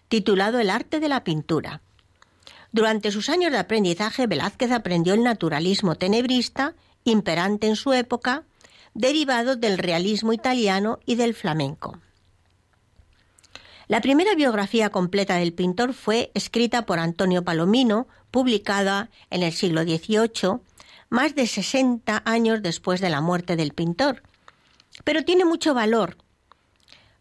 [0.08, 1.80] titulado El arte de la pintura.
[2.70, 8.44] Durante sus años de aprendizaje, Velázquez aprendió el naturalismo tenebrista, imperante en su época,
[8.94, 11.98] derivado del realismo italiano y del flamenco.
[13.88, 19.82] La primera biografía completa del pintor fue escrita por Antonio Palomino, publicada en el siglo
[19.82, 20.60] XVIII,
[21.08, 24.22] más de 60 años después de la muerte del pintor.
[25.04, 26.18] Pero tiene mucho valor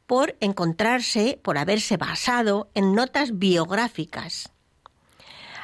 [0.07, 4.51] por encontrarse, por haberse basado en notas biográficas.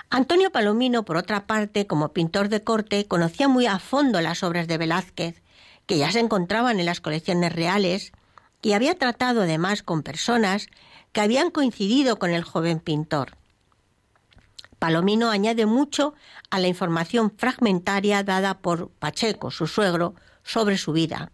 [0.10, 4.68] Antonio Palomino, por otra parte, como pintor de corte, conocía muy a fondo las obras
[4.68, 5.42] de Velázquez,
[5.86, 8.14] que ya se encontraban en las colecciones reales,
[8.62, 10.68] y había tratado además con personas
[11.14, 13.38] que habían coincidido con el joven pintor.
[14.80, 16.14] Palomino añade mucho
[16.50, 21.32] a la información fragmentaria dada por Pacheco, su suegro, sobre su vida.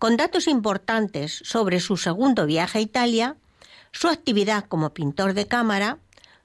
[0.00, 3.36] Con datos importantes sobre su segundo viaje a Italia,
[3.92, 5.98] su actividad como pintor de cámara,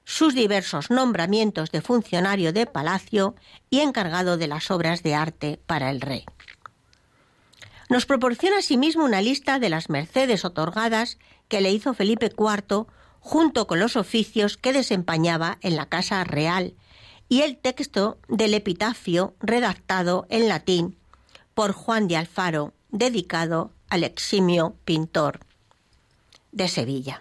[0.04, 3.34] sus diversos nombramientos de funcionario de palacio
[3.68, 6.24] y encargado de las obras de arte para el rey.
[7.88, 11.18] Nos proporciona asimismo una lista de las mercedes otorgadas
[11.50, 12.86] que le hizo Felipe IV
[13.18, 16.72] junto con los oficios que desempeñaba en la Casa Real
[17.28, 20.96] y el texto del epitafio redactado en latín
[21.52, 25.40] por Juan de Alfaro, dedicado al eximio pintor
[26.52, 27.20] de Sevilla.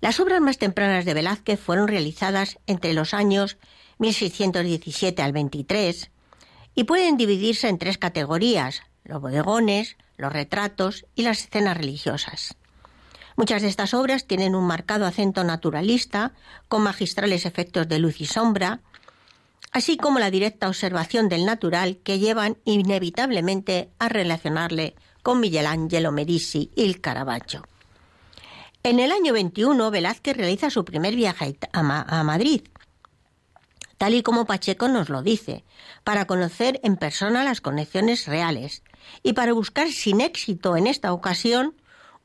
[0.00, 3.56] Las obras más tempranas de Velázquez fueron realizadas entre los años
[3.98, 6.10] 1617 al 23
[6.74, 12.56] y pueden dividirse en tres categorías, los bodegones, los retratos y las escenas religiosas.
[13.36, 16.32] Muchas de estas obras tienen un marcado acento naturalista,
[16.68, 18.80] con magistrales efectos de luz y sombra,
[19.72, 26.70] así como la directa observación del natural que llevan inevitablemente a relacionarle con Michelangelo Merisi
[26.74, 27.62] y el Caravaggio.
[28.82, 32.62] En el año 21, Velázquez realiza su primer viaje a, Madrid,
[33.98, 35.64] tal y como Pacheco nos lo dice,
[36.04, 38.82] para conocer en persona las conexiones reales
[39.22, 41.74] y para buscar sin éxito en esta ocasión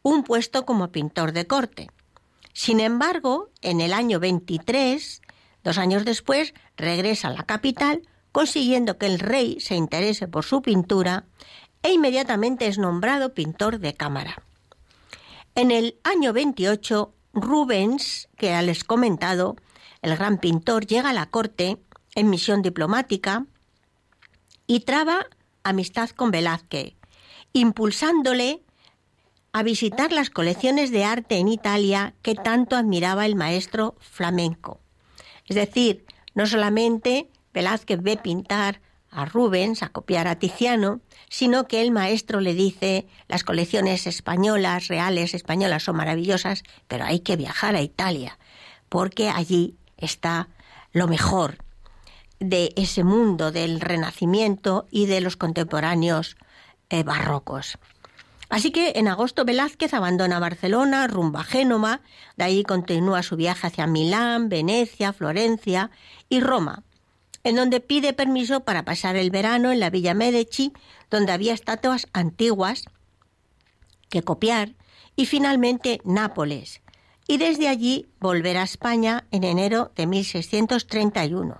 [0.03, 1.89] un puesto como pintor de corte.
[2.53, 5.21] Sin embargo, en el año 23,
[5.63, 10.61] dos años después, regresa a la capital, consiguiendo que el rey se interese por su
[10.61, 11.25] pintura
[11.81, 14.43] e inmediatamente es nombrado pintor de cámara.
[15.55, 19.55] En el año 28, Rubens, que ya les he comentado,
[20.03, 21.77] el gran pintor, llega a la corte
[22.13, 23.45] en misión diplomática
[24.67, 25.25] y traba
[25.63, 26.93] amistad con Velázquez,
[27.53, 28.61] impulsándole
[29.53, 34.79] a visitar las colecciones de arte en Italia que tanto admiraba el maestro flamenco.
[35.47, 40.99] Es decir, no solamente Velázquez ve pintar a Rubens, a copiar a Tiziano,
[41.29, 47.19] sino que el maestro le dice las colecciones españolas, reales españolas son maravillosas, pero hay
[47.19, 48.39] que viajar a Italia,
[48.89, 50.49] porque allí está
[50.91, 51.57] lo mejor
[52.39, 56.37] de ese mundo del Renacimiento y de los contemporáneos
[56.89, 57.77] eh, barrocos.
[58.49, 62.01] Así que en agosto Velázquez abandona Barcelona, rumba a Génova,
[62.37, 65.89] de ahí continúa su viaje hacia Milán, Venecia, Florencia
[66.29, 66.83] y Roma,
[67.43, 70.71] en donde pide permiso para pasar el verano en la Villa Medici,
[71.09, 72.85] donde había estatuas antiguas
[74.09, 74.75] que copiar,
[75.15, 76.82] y finalmente Nápoles,
[77.27, 81.57] y desde allí volver a España en enero de 1631.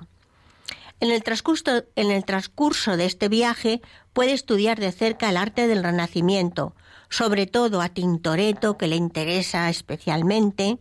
[1.00, 3.82] En el, transcurso, de este viaje
[4.14, 6.76] puede estudiar de cerca el arte del Renacimiento,
[7.10, 10.78] sobre todo a Tintoretto, que le interesa especialmente.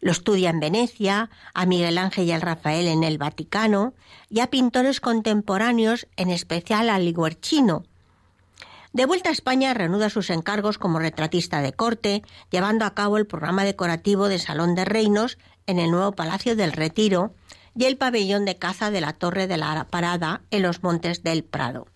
[0.00, 3.94] Lo estudia en Venecia, a Miguel Ángel y al Rafael en el Vaticano,
[4.30, 7.82] y a pintores contemporáneos, en especial a Liguerchino.
[8.92, 13.26] De vuelta a España reanuda sus encargos como retratista de corte, llevando a cabo el
[13.26, 17.34] programa decorativo de Salón de Reinos en el nuevo Palacio del Retiro,
[17.76, 21.44] y el pabellón de caza de la Torre de la Parada en los Montes del
[21.44, 21.86] Prado.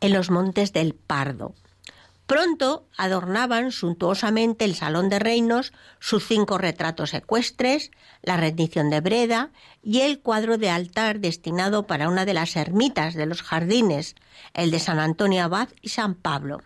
[0.00, 1.54] En los Montes del Pardo.
[2.26, 9.50] Pronto adornaban suntuosamente el Salón de Reinos sus cinco retratos ecuestres, la rendición de Breda
[9.80, 14.16] y el cuadro de altar destinado para una de las ermitas de los jardines,
[14.54, 16.62] el de San Antonio Abad y San Pablo.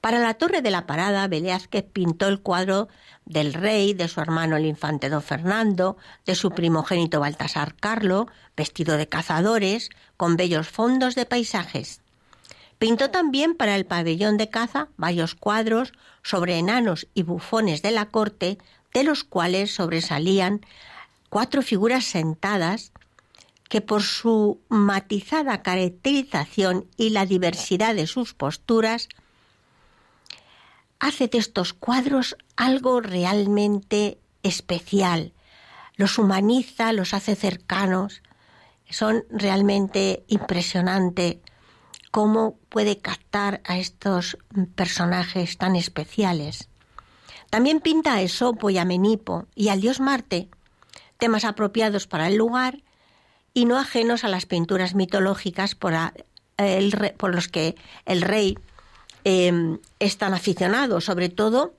[0.00, 2.88] Para la Torre de la Parada, Velázquez pintó el cuadro
[3.26, 8.96] del rey, de su hermano el infante don Fernando, de su primogénito Baltasar Carlo, vestido
[8.96, 12.00] de cazadores, con bellos fondos de paisajes.
[12.80, 18.06] Pintó también para el pabellón de caza varios cuadros sobre enanos y bufones de la
[18.06, 18.56] corte,
[18.94, 20.62] de los cuales sobresalían
[21.28, 22.92] cuatro figuras sentadas
[23.68, 29.10] que por su matizada caracterización y la diversidad de sus posturas
[31.00, 35.34] hace de estos cuadros algo realmente especial.
[35.96, 38.22] Los humaniza, los hace cercanos.
[38.88, 41.36] son realmente impresionantes
[42.10, 44.38] cómo puede captar a estos
[44.74, 46.68] personajes tan especiales.
[47.50, 50.48] También pinta a Esopo y a Menipo y al dios Marte,
[51.18, 52.82] temas apropiados para el lugar
[53.54, 55.92] y no ajenos a las pinturas mitológicas por,
[57.34, 57.74] los que
[58.06, 58.56] el rey
[59.24, 61.74] eh, es tan aficionado, sobre todo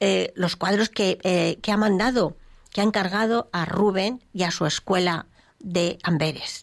[0.00, 2.36] eh, los cuadros que, eh, que ha mandado,
[2.70, 5.26] que ha encargado a Rubén y a su escuela
[5.58, 6.62] de Amberes.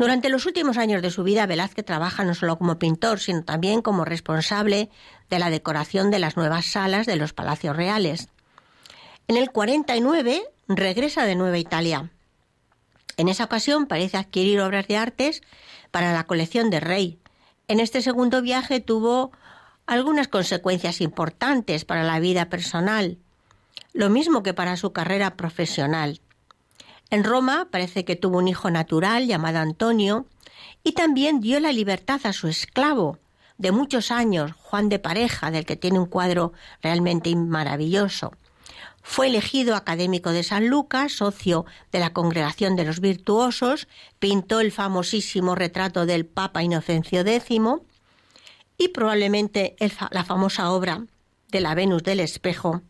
[0.00, 3.82] Durante los últimos años de su vida, Velázquez trabaja no solo como pintor, sino también
[3.82, 4.88] como responsable
[5.28, 8.30] de la decoración de las nuevas salas de los palacios reales.
[9.28, 12.08] En el 49 regresa de Nueva Italia.
[13.18, 15.42] En esa ocasión parece adquirir obras de artes
[15.90, 17.18] para la colección de Rey.
[17.68, 19.32] En este segundo viaje tuvo
[19.84, 23.18] algunas consecuencias importantes para la vida personal,
[23.92, 26.22] lo mismo que para su carrera profesional.
[27.10, 30.26] En Roma parece que tuvo un hijo natural llamado Antonio
[30.84, 33.18] y también dio la libertad a su esclavo
[33.58, 36.52] de muchos años, Juan de Pareja, del que tiene un cuadro
[36.82, 38.32] realmente maravilloso.
[39.02, 43.88] Fue elegido académico de San Lucas, socio de la Congregación de los Virtuosos,
[44.18, 47.60] pintó el famosísimo retrato del Papa Inocencio X
[48.78, 49.76] y probablemente
[50.10, 51.04] la famosa obra
[51.48, 52.82] de la Venus del Espejo,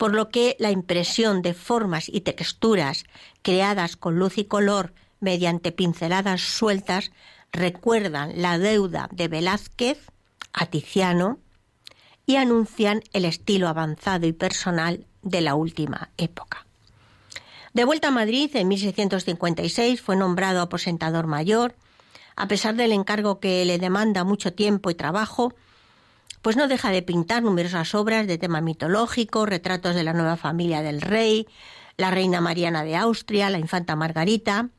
[0.00, 3.04] por lo que la impresión de formas y texturas
[3.42, 7.12] creadas con luz y color mediante pinceladas sueltas
[7.52, 9.98] recuerdan la deuda de Velázquez
[10.54, 11.38] a Tiziano
[12.24, 16.64] y anuncian el estilo avanzado y personal de la última época.
[17.74, 21.74] De vuelta a Madrid, en 1656 fue nombrado aposentador mayor.
[22.36, 25.52] A pesar del encargo que le demanda mucho tiempo y trabajo,
[26.42, 30.82] pues no deja de pintar numerosas obras de tema mitológico, retratos de la nueva familia
[30.82, 31.46] del rey,
[31.96, 34.70] la reina Mariana de Austria, la infanta Margarita,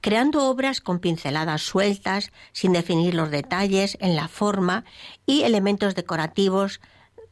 [0.00, 4.84] creando obras con pinceladas sueltas, sin definir los detalles en la forma
[5.26, 6.80] y elementos decorativos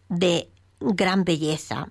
[0.08, 0.48] de
[0.80, 1.88] gran belleza.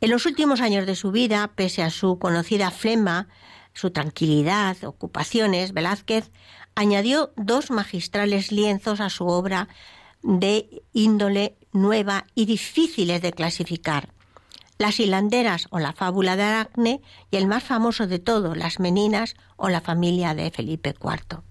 [0.00, 3.28] En los últimos años de su vida, pese a su conocida flema,
[3.72, 6.30] su tranquilidad, ocupaciones, Velázquez
[6.74, 9.68] añadió dos magistrales lienzos a su obra
[10.22, 14.12] de índole nueva y difíciles de clasificar.
[14.78, 19.34] Las hilanderas o la fábula de Aracne y el más famoso de todos, las meninas
[19.56, 21.42] o la familia de Felipe IV.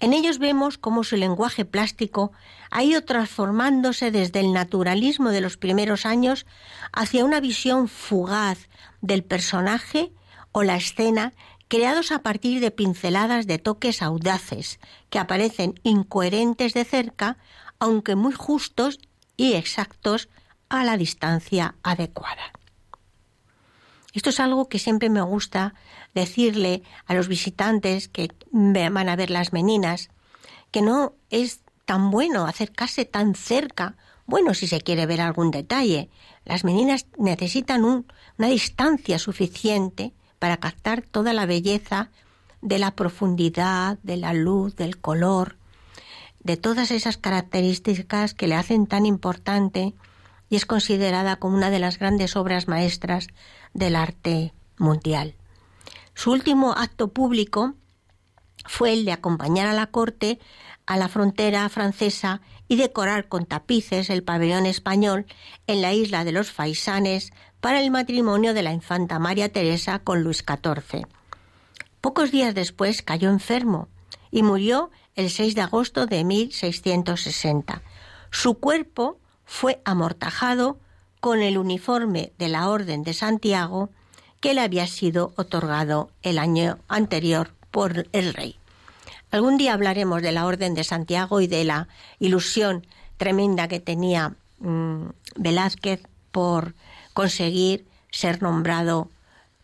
[0.00, 2.32] En ellos vemos cómo su lenguaje plástico
[2.70, 6.46] ha ido transformándose desde el naturalismo de los primeros años
[6.92, 8.70] hacia una visión fugaz
[9.02, 10.12] del personaje
[10.52, 11.34] o la escena
[11.70, 17.38] creados a partir de pinceladas de toques audaces, que aparecen incoherentes de cerca,
[17.78, 18.98] aunque muy justos
[19.36, 20.28] y exactos
[20.68, 22.52] a la distancia adecuada.
[24.12, 25.74] Esto es algo que siempre me gusta
[26.12, 30.10] decirle a los visitantes que van a ver las meninas,
[30.72, 33.96] que no es tan bueno acercarse tan cerca,
[34.26, 36.10] bueno si se quiere ver algún detalle.
[36.44, 42.10] Las meninas necesitan una distancia suficiente para captar toda la belleza
[42.62, 45.56] de la profundidad, de la luz, del color,
[46.40, 49.94] de todas esas características que le hacen tan importante
[50.48, 53.28] y es considerada como una de las grandes obras maestras
[53.74, 55.34] del arte mundial.
[56.14, 57.74] Su último acto público
[58.66, 60.40] fue el de acompañar a la corte
[60.86, 65.26] a la frontera francesa y decorar con tapices el pabellón español
[65.68, 67.30] en la isla de los Faisanes
[67.60, 71.06] para el matrimonio de la infanta María Teresa con Luis XIV.
[72.00, 73.88] Pocos días después cayó enfermo
[74.30, 77.82] y murió el 6 de agosto de 1660.
[78.30, 80.78] Su cuerpo fue amortajado
[81.20, 83.90] con el uniforme de la Orden de Santiago
[84.40, 88.56] que le había sido otorgado el año anterior por el rey.
[89.30, 91.88] Algún día hablaremos de la Orden de Santiago y de la
[92.18, 92.86] ilusión
[93.18, 96.02] tremenda que tenía mm, Velázquez
[96.32, 96.74] por
[97.20, 99.10] conseguir ser nombrado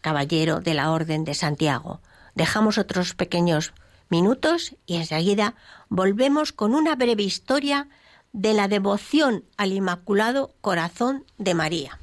[0.03, 2.01] caballero de la Orden de Santiago.
[2.35, 3.73] Dejamos otros pequeños
[4.11, 5.55] minutos y enseguida
[5.89, 7.89] volvemos con una breve historia
[8.35, 11.99] de la devoción al Inmaculado Corazón de María.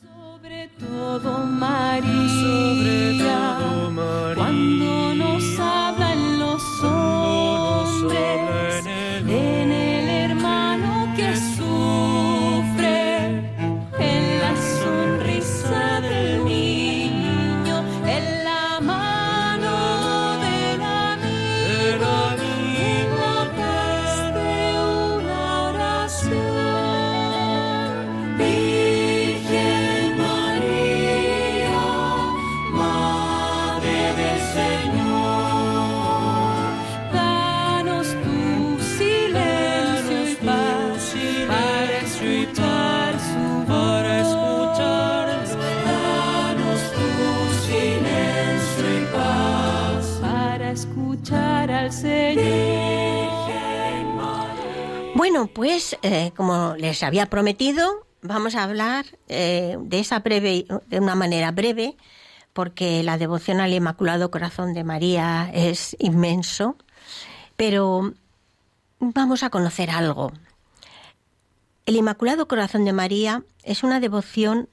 [0.00, 2.06] Sobre todo María,
[4.36, 8.51] cuando nos hablan los hombres,
[56.02, 61.50] eh, como les había prometido, vamos a hablar eh, de esa breve, de una manera
[61.50, 61.96] breve,
[62.52, 66.76] porque la devoción al Inmaculado Corazón de María es inmenso,
[67.56, 68.14] pero
[69.00, 70.32] vamos a conocer algo.
[71.86, 74.68] El Inmaculado Corazón de María es una devoción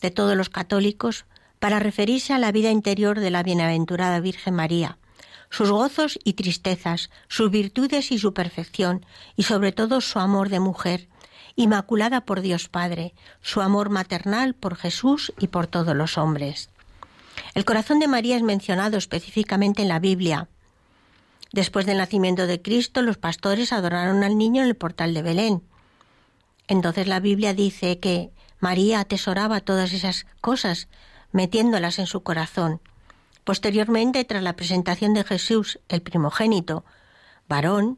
[0.00, 1.24] de todos los católicos
[1.58, 4.98] para referirse a la vida interior de la bienaventurada Virgen María,
[5.50, 9.04] sus gozos y tristezas, sus virtudes y su perfección,
[9.36, 11.08] y sobre todo su amor de mujer,
[11.56, 16.70] inmaculada por Dios Padre, su amor maternal por Jesús y por todos los hombres.
[17.54, 20.48] El corazón de María es mencionado específicamente en la Biblia.
[21.52, 25.62] Después del nacimiento de Cristo, los pastores adoraron al niño en el portal de Belén.
[26.68, 28.30] Entonces la Biblia dice que
[28.60, 30.88] María atesoraba todas esas cosas,
[31.32, 32.80] metiéndolas en su corazón.
[33.46, 36.84] Posteriormente, tras la presentación de Jesús, el primogénito,
[37.48, 37.96] varón,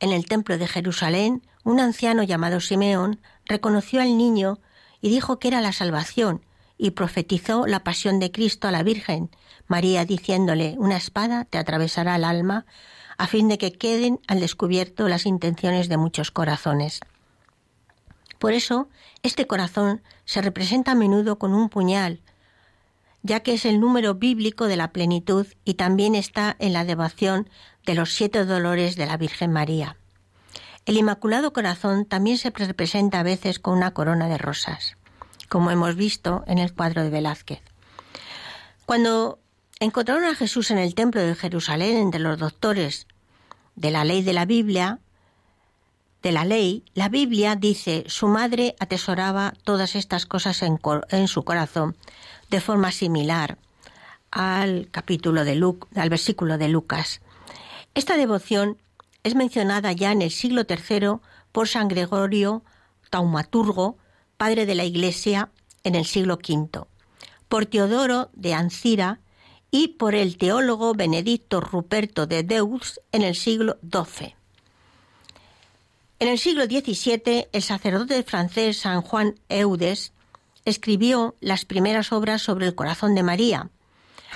[0.00, 4.58] en el templo de Jerusalén, un anciano llamado Simeón reconoció al niño
[5.00, 6.44] y dijo que era la salvación,
[6.78, 9.30] y profetizó la pasión de Cristo a la Virgen,
[9.68, 12.66] María diciéndole, una espada te atravesará el alma,
[13.18, 16.98] a fin de que queden al descubierto las intenciones de muchos corazones.
[18.40, 18.88] Por eso,
[19.22, 22.20] este corazón se representa a menudo con un puñal,
[23.26, 27.50] ya que es el número bíblico de la plenitud y también está en la devoción
[27.84, 29.96] de los siete dolores de la Virgen María.
[30.86, 34.96] El Inmaculado Corazón también se representa a veces con una corona de rosas,
[35.48, 37.60] como hemos visto en el cuadro de Velázquez.
[38.86, 39.40] Cuando
[39.80, 43.08] encontraron a Jesús en el templo de Jerusalén entre los doctores
[43.74, 45.00] de la ley de la Biblia,
[46.22, 50.78] de la ley, la Biblia dice, su madre atesoraba todas estas cosas en,
[51.10, 51.96] en su corazón,
[52.50, 53.58] de forma similar
[54.30, 57.20] al capítulo de Lu al versículo de Lucas.
[57.94, 58.78] Esta devoción
[59.22, 61.18] es mencionada ya en el siglo III
[61.52, 62.62] por San Gregorio
[63.10, 63.96] Taumaturgo,
[64.36, 65.50] padre de la Iglesia,
[65.84, 66.86] en el siglo V,
[67.48, 69.20] por Teodoro de Ancira
[69.70, 74.34] y por el teólogo Benedicto Ruperto de Deus en el siglo XII.
[76.18, 80.12] En el siglo XVII, el sacerdote francés San Juan Eudes
[80.66, 83.70] escribió las primeras obras sobre el corazón de María.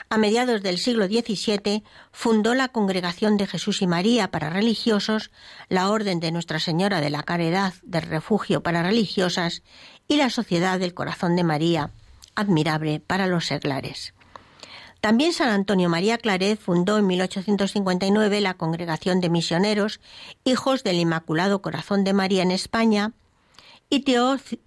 [0.08, 5.30] A mediados del siglo XVII fundó la Congregación de Jesús y María para religiosos,
[5.68, 9.62] la Orden de Nuestra Señora de la Caridad del Refugio para religiosas
[10.08, 11.90] y la Sociedad del Corazón de María,
[12.36, 14.14] admirable para los seglares.
[15.00, 20.00] También San Antonio María Claret fundó en 1859 la Congregación de Misioneros,
[20.44, 23.12] Hijos del Inmaculado Corazón de María en España,
[23.88, 24.04] y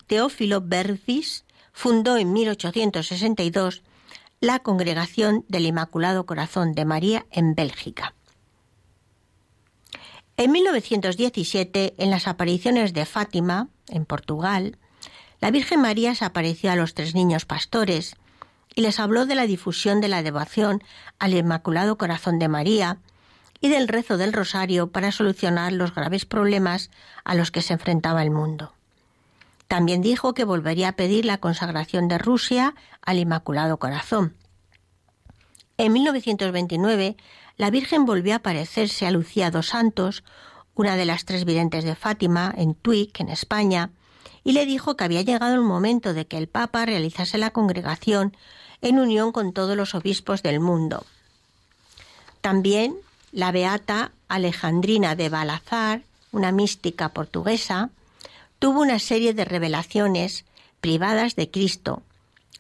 [0.07, 1.43] Teófilo Bercis
[1.74, 3.84] fundó en 1862
[4.39, 8.13] la Congregación del Inmaculado Corazón de María en Bélgica.
[10.38, 14.78] En 1917, en las apariciones de Fátima, en Portugal,
[15.41, 18.15] la Virgen María se apareció a los tres niños pastores
[18.76, 20.84] y les habló de la difusión de la devoción
[21.19, 22.97] al Inmaculado Corazón de María
[23.61, 26.89] y del rezo del rosario para solucionar los graves problemas
[27.24, 28.72] a los que se enfrentaba el mundo.
[29.68, 34.36] También dijo que volvería a pedir la consagración de Rusia al Inmaculado Corazón.
[35.78, 37.18] En 1929,
[37.57, 40.24] la Virgen volvió a aparecerse a Lucía dos Santos,
[40.76, 43.91] una de las tres videntes de Fátima, en Tuic, en España,
[44.43, 48.36] y le dijo que había llegado el momento de que el Papa realizase la congregación
[48.82, 51.05] en unión con todos los obispos del mundo.
[52.41, 52.95] También
[53.32, 56.01] la beata Alejandrina de Balazar,
[56.32, 57.89] una mística portuguesa,
[58.64, 60.45] tuvo una serie de revelaciones
[60.80, 62.01] privadas de Cristo,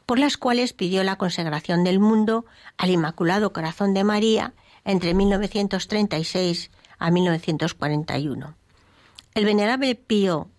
[0.05, 2.45] por las cuales pidió la consagración del mundo
[2.77, 8.53] al Inmaculado Corazón de María entre 1936 a 1941.
[9.33, 10.49] El venerable Pío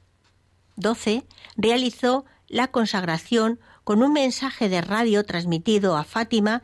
[0.83, 1.25] XII
[1.59, 6.63] realizó la consagración con un mensaje de radio transmitido a Fátima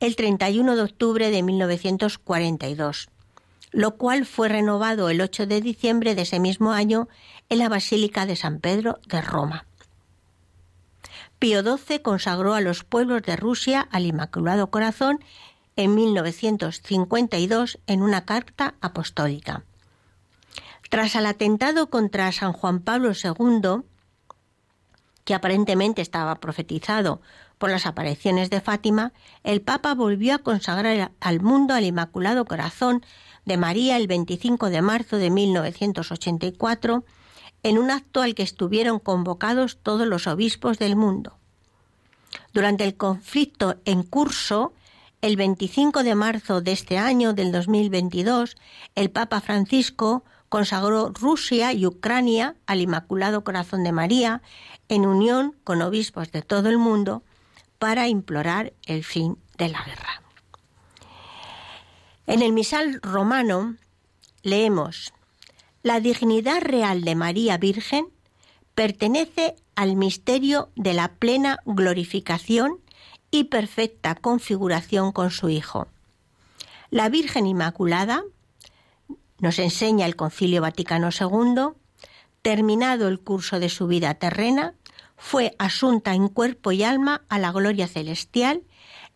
[0.00, 3.10] el 31 de octubre de 1942
[3.70, 7.08] lo cual fue renovado el 8 de diciembre de ese mismo año
[7.48, 9.66] en la Basílica de San Pedro de Roma.
[11.38, 15.20] Pío XII consagró a los pueblos de Rusia al Inmaculado Corazón
[15.76, 19.62] en 1952 en una carta apostólica.
[20.90, 23.82] Tras el atentado contra San Juan Pablo II,
[25.24, 27.20] que aparentemente estaba profetizado
[27.58, 29.12] por las apariciones de Fátima,
[29.44, 33.04] el Papa volvió a consagrar al mundo al Inmaculado Corazón
[33.48, 37.04] de María el 25 de marzo de 1984,
[37.64, 41.36] en un acto al que estuvieron convocados todos los obispos del mundo.
[42.52, 44.72] Durante el conflicto en curso,
[45.20, 48.56] el 25 de marzo de este año del 2022,
[48.94, 54.42] el Papa Francisco consagró Rusia y Ucrania al Inmaculado Corazón de María
[54.88, 57.22] en unión con obispos de todo el mundo
[57.78, 60.22] para implorar el fin de la guerra.
[62.28, 63.76] En el misal romano
[64.42, 65.14] leemos,
[65.82, 68.08] la dignidad real de María Virgen
[68.74, 72.80] pertenece al misterio de la plena glorificación
[73.30, 75.88] y perfecta configuración con su Hijo.
[76.90, 78.22] La Virgen Inmaculada,
[79.38, 81.68] nos enseña el Concilio Vaticano II,
[82.42, 84.74] terminado el curso de su vida terrena,
[85.16, 88.64] fue asunta en cuerpo y alma a la gloria celestial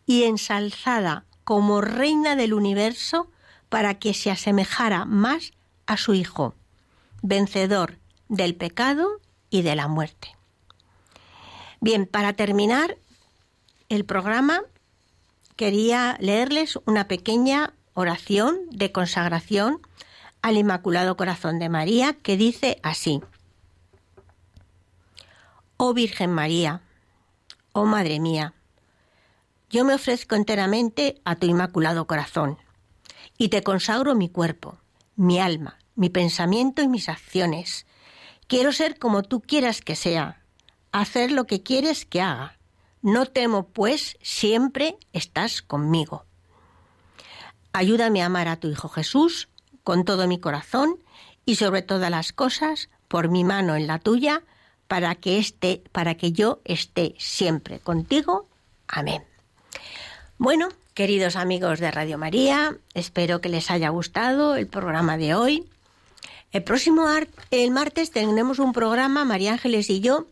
[0.07, 3.29] y ensalzada como reina del universo
[3.69, 5.53] para que se asemejara más
[5.85, 6.55] a su Hijo,
[7.21, 7.97] vencedor
[8.29, 9.19] del pecado
[9.49, 10.35] y de la muerte.
[11.81, 12.97] Bien, para terminar
[13.89, 14.61] el programa,
[15.55, 19.81] quería leerles una pequeña oración de consagración
[20.41, 23.21] al Inmaculado Corazón de María que dice así.
[25.77, 26.81] Oh Virgen María,
[27.73, 28.53] oh Madre mía,
[29.73, 32.59] yo me ofrezco enteramente a tu Inmaculado Corazón
[33.39, 34.77] y te consagro mi cuerpo,
[35.15, 37.87] mi alma, mi pensamiento y mis acciones.
[38.45, 40.43] Quiero ser como tú quieras que sea,
[40.91, 42.59] hacer lo que quieres que haga.
[43.01, 46.23] No temo, pues siempre estás conmigo.
[47.71, 49.49] Ayúdame a amar a tu Hijo Jesús
[49.83, 50.99] con todo mi corazón
[51.47, 54.43] y sobre todas las cosas, por mi mano en la tuya,
[54.87, 58.47] para que esté, para que yo esté siempre contigo.
[58.87, 59.32] Amén.
[60.37, 65.65] Bueno, queridos amigos de Radio María, espero que les haya gustado el programa de hoy.
[66.51, 67.07] El próximo
[67.51, 70.27] el martes tendremos un programa, María Ángeles y yo,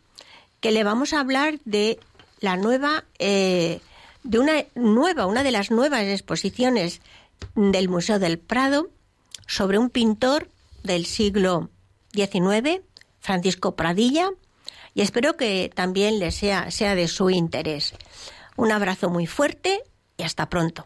[0.60, 2.00] que le vamos a hablar de
[2.40, 3.80] la nueva, eh,
[4.24, 7.02] de una nueva, una de las nuevas exposiciones
[7.56, 8.90] del Museo del Prado
[9.48, 10.50] sobre un pintor
[10.84, 11.70] del siglo
[12.14, 12.82] XIX,
[13.20, 14.30] Francisco Pradilla,
[14.94, 17.94] y espero que también le sea, sea de su interés.
[18.56, 19.84] Un abrazo muy fuerte
[20.18, 20.86] y hasta pronto.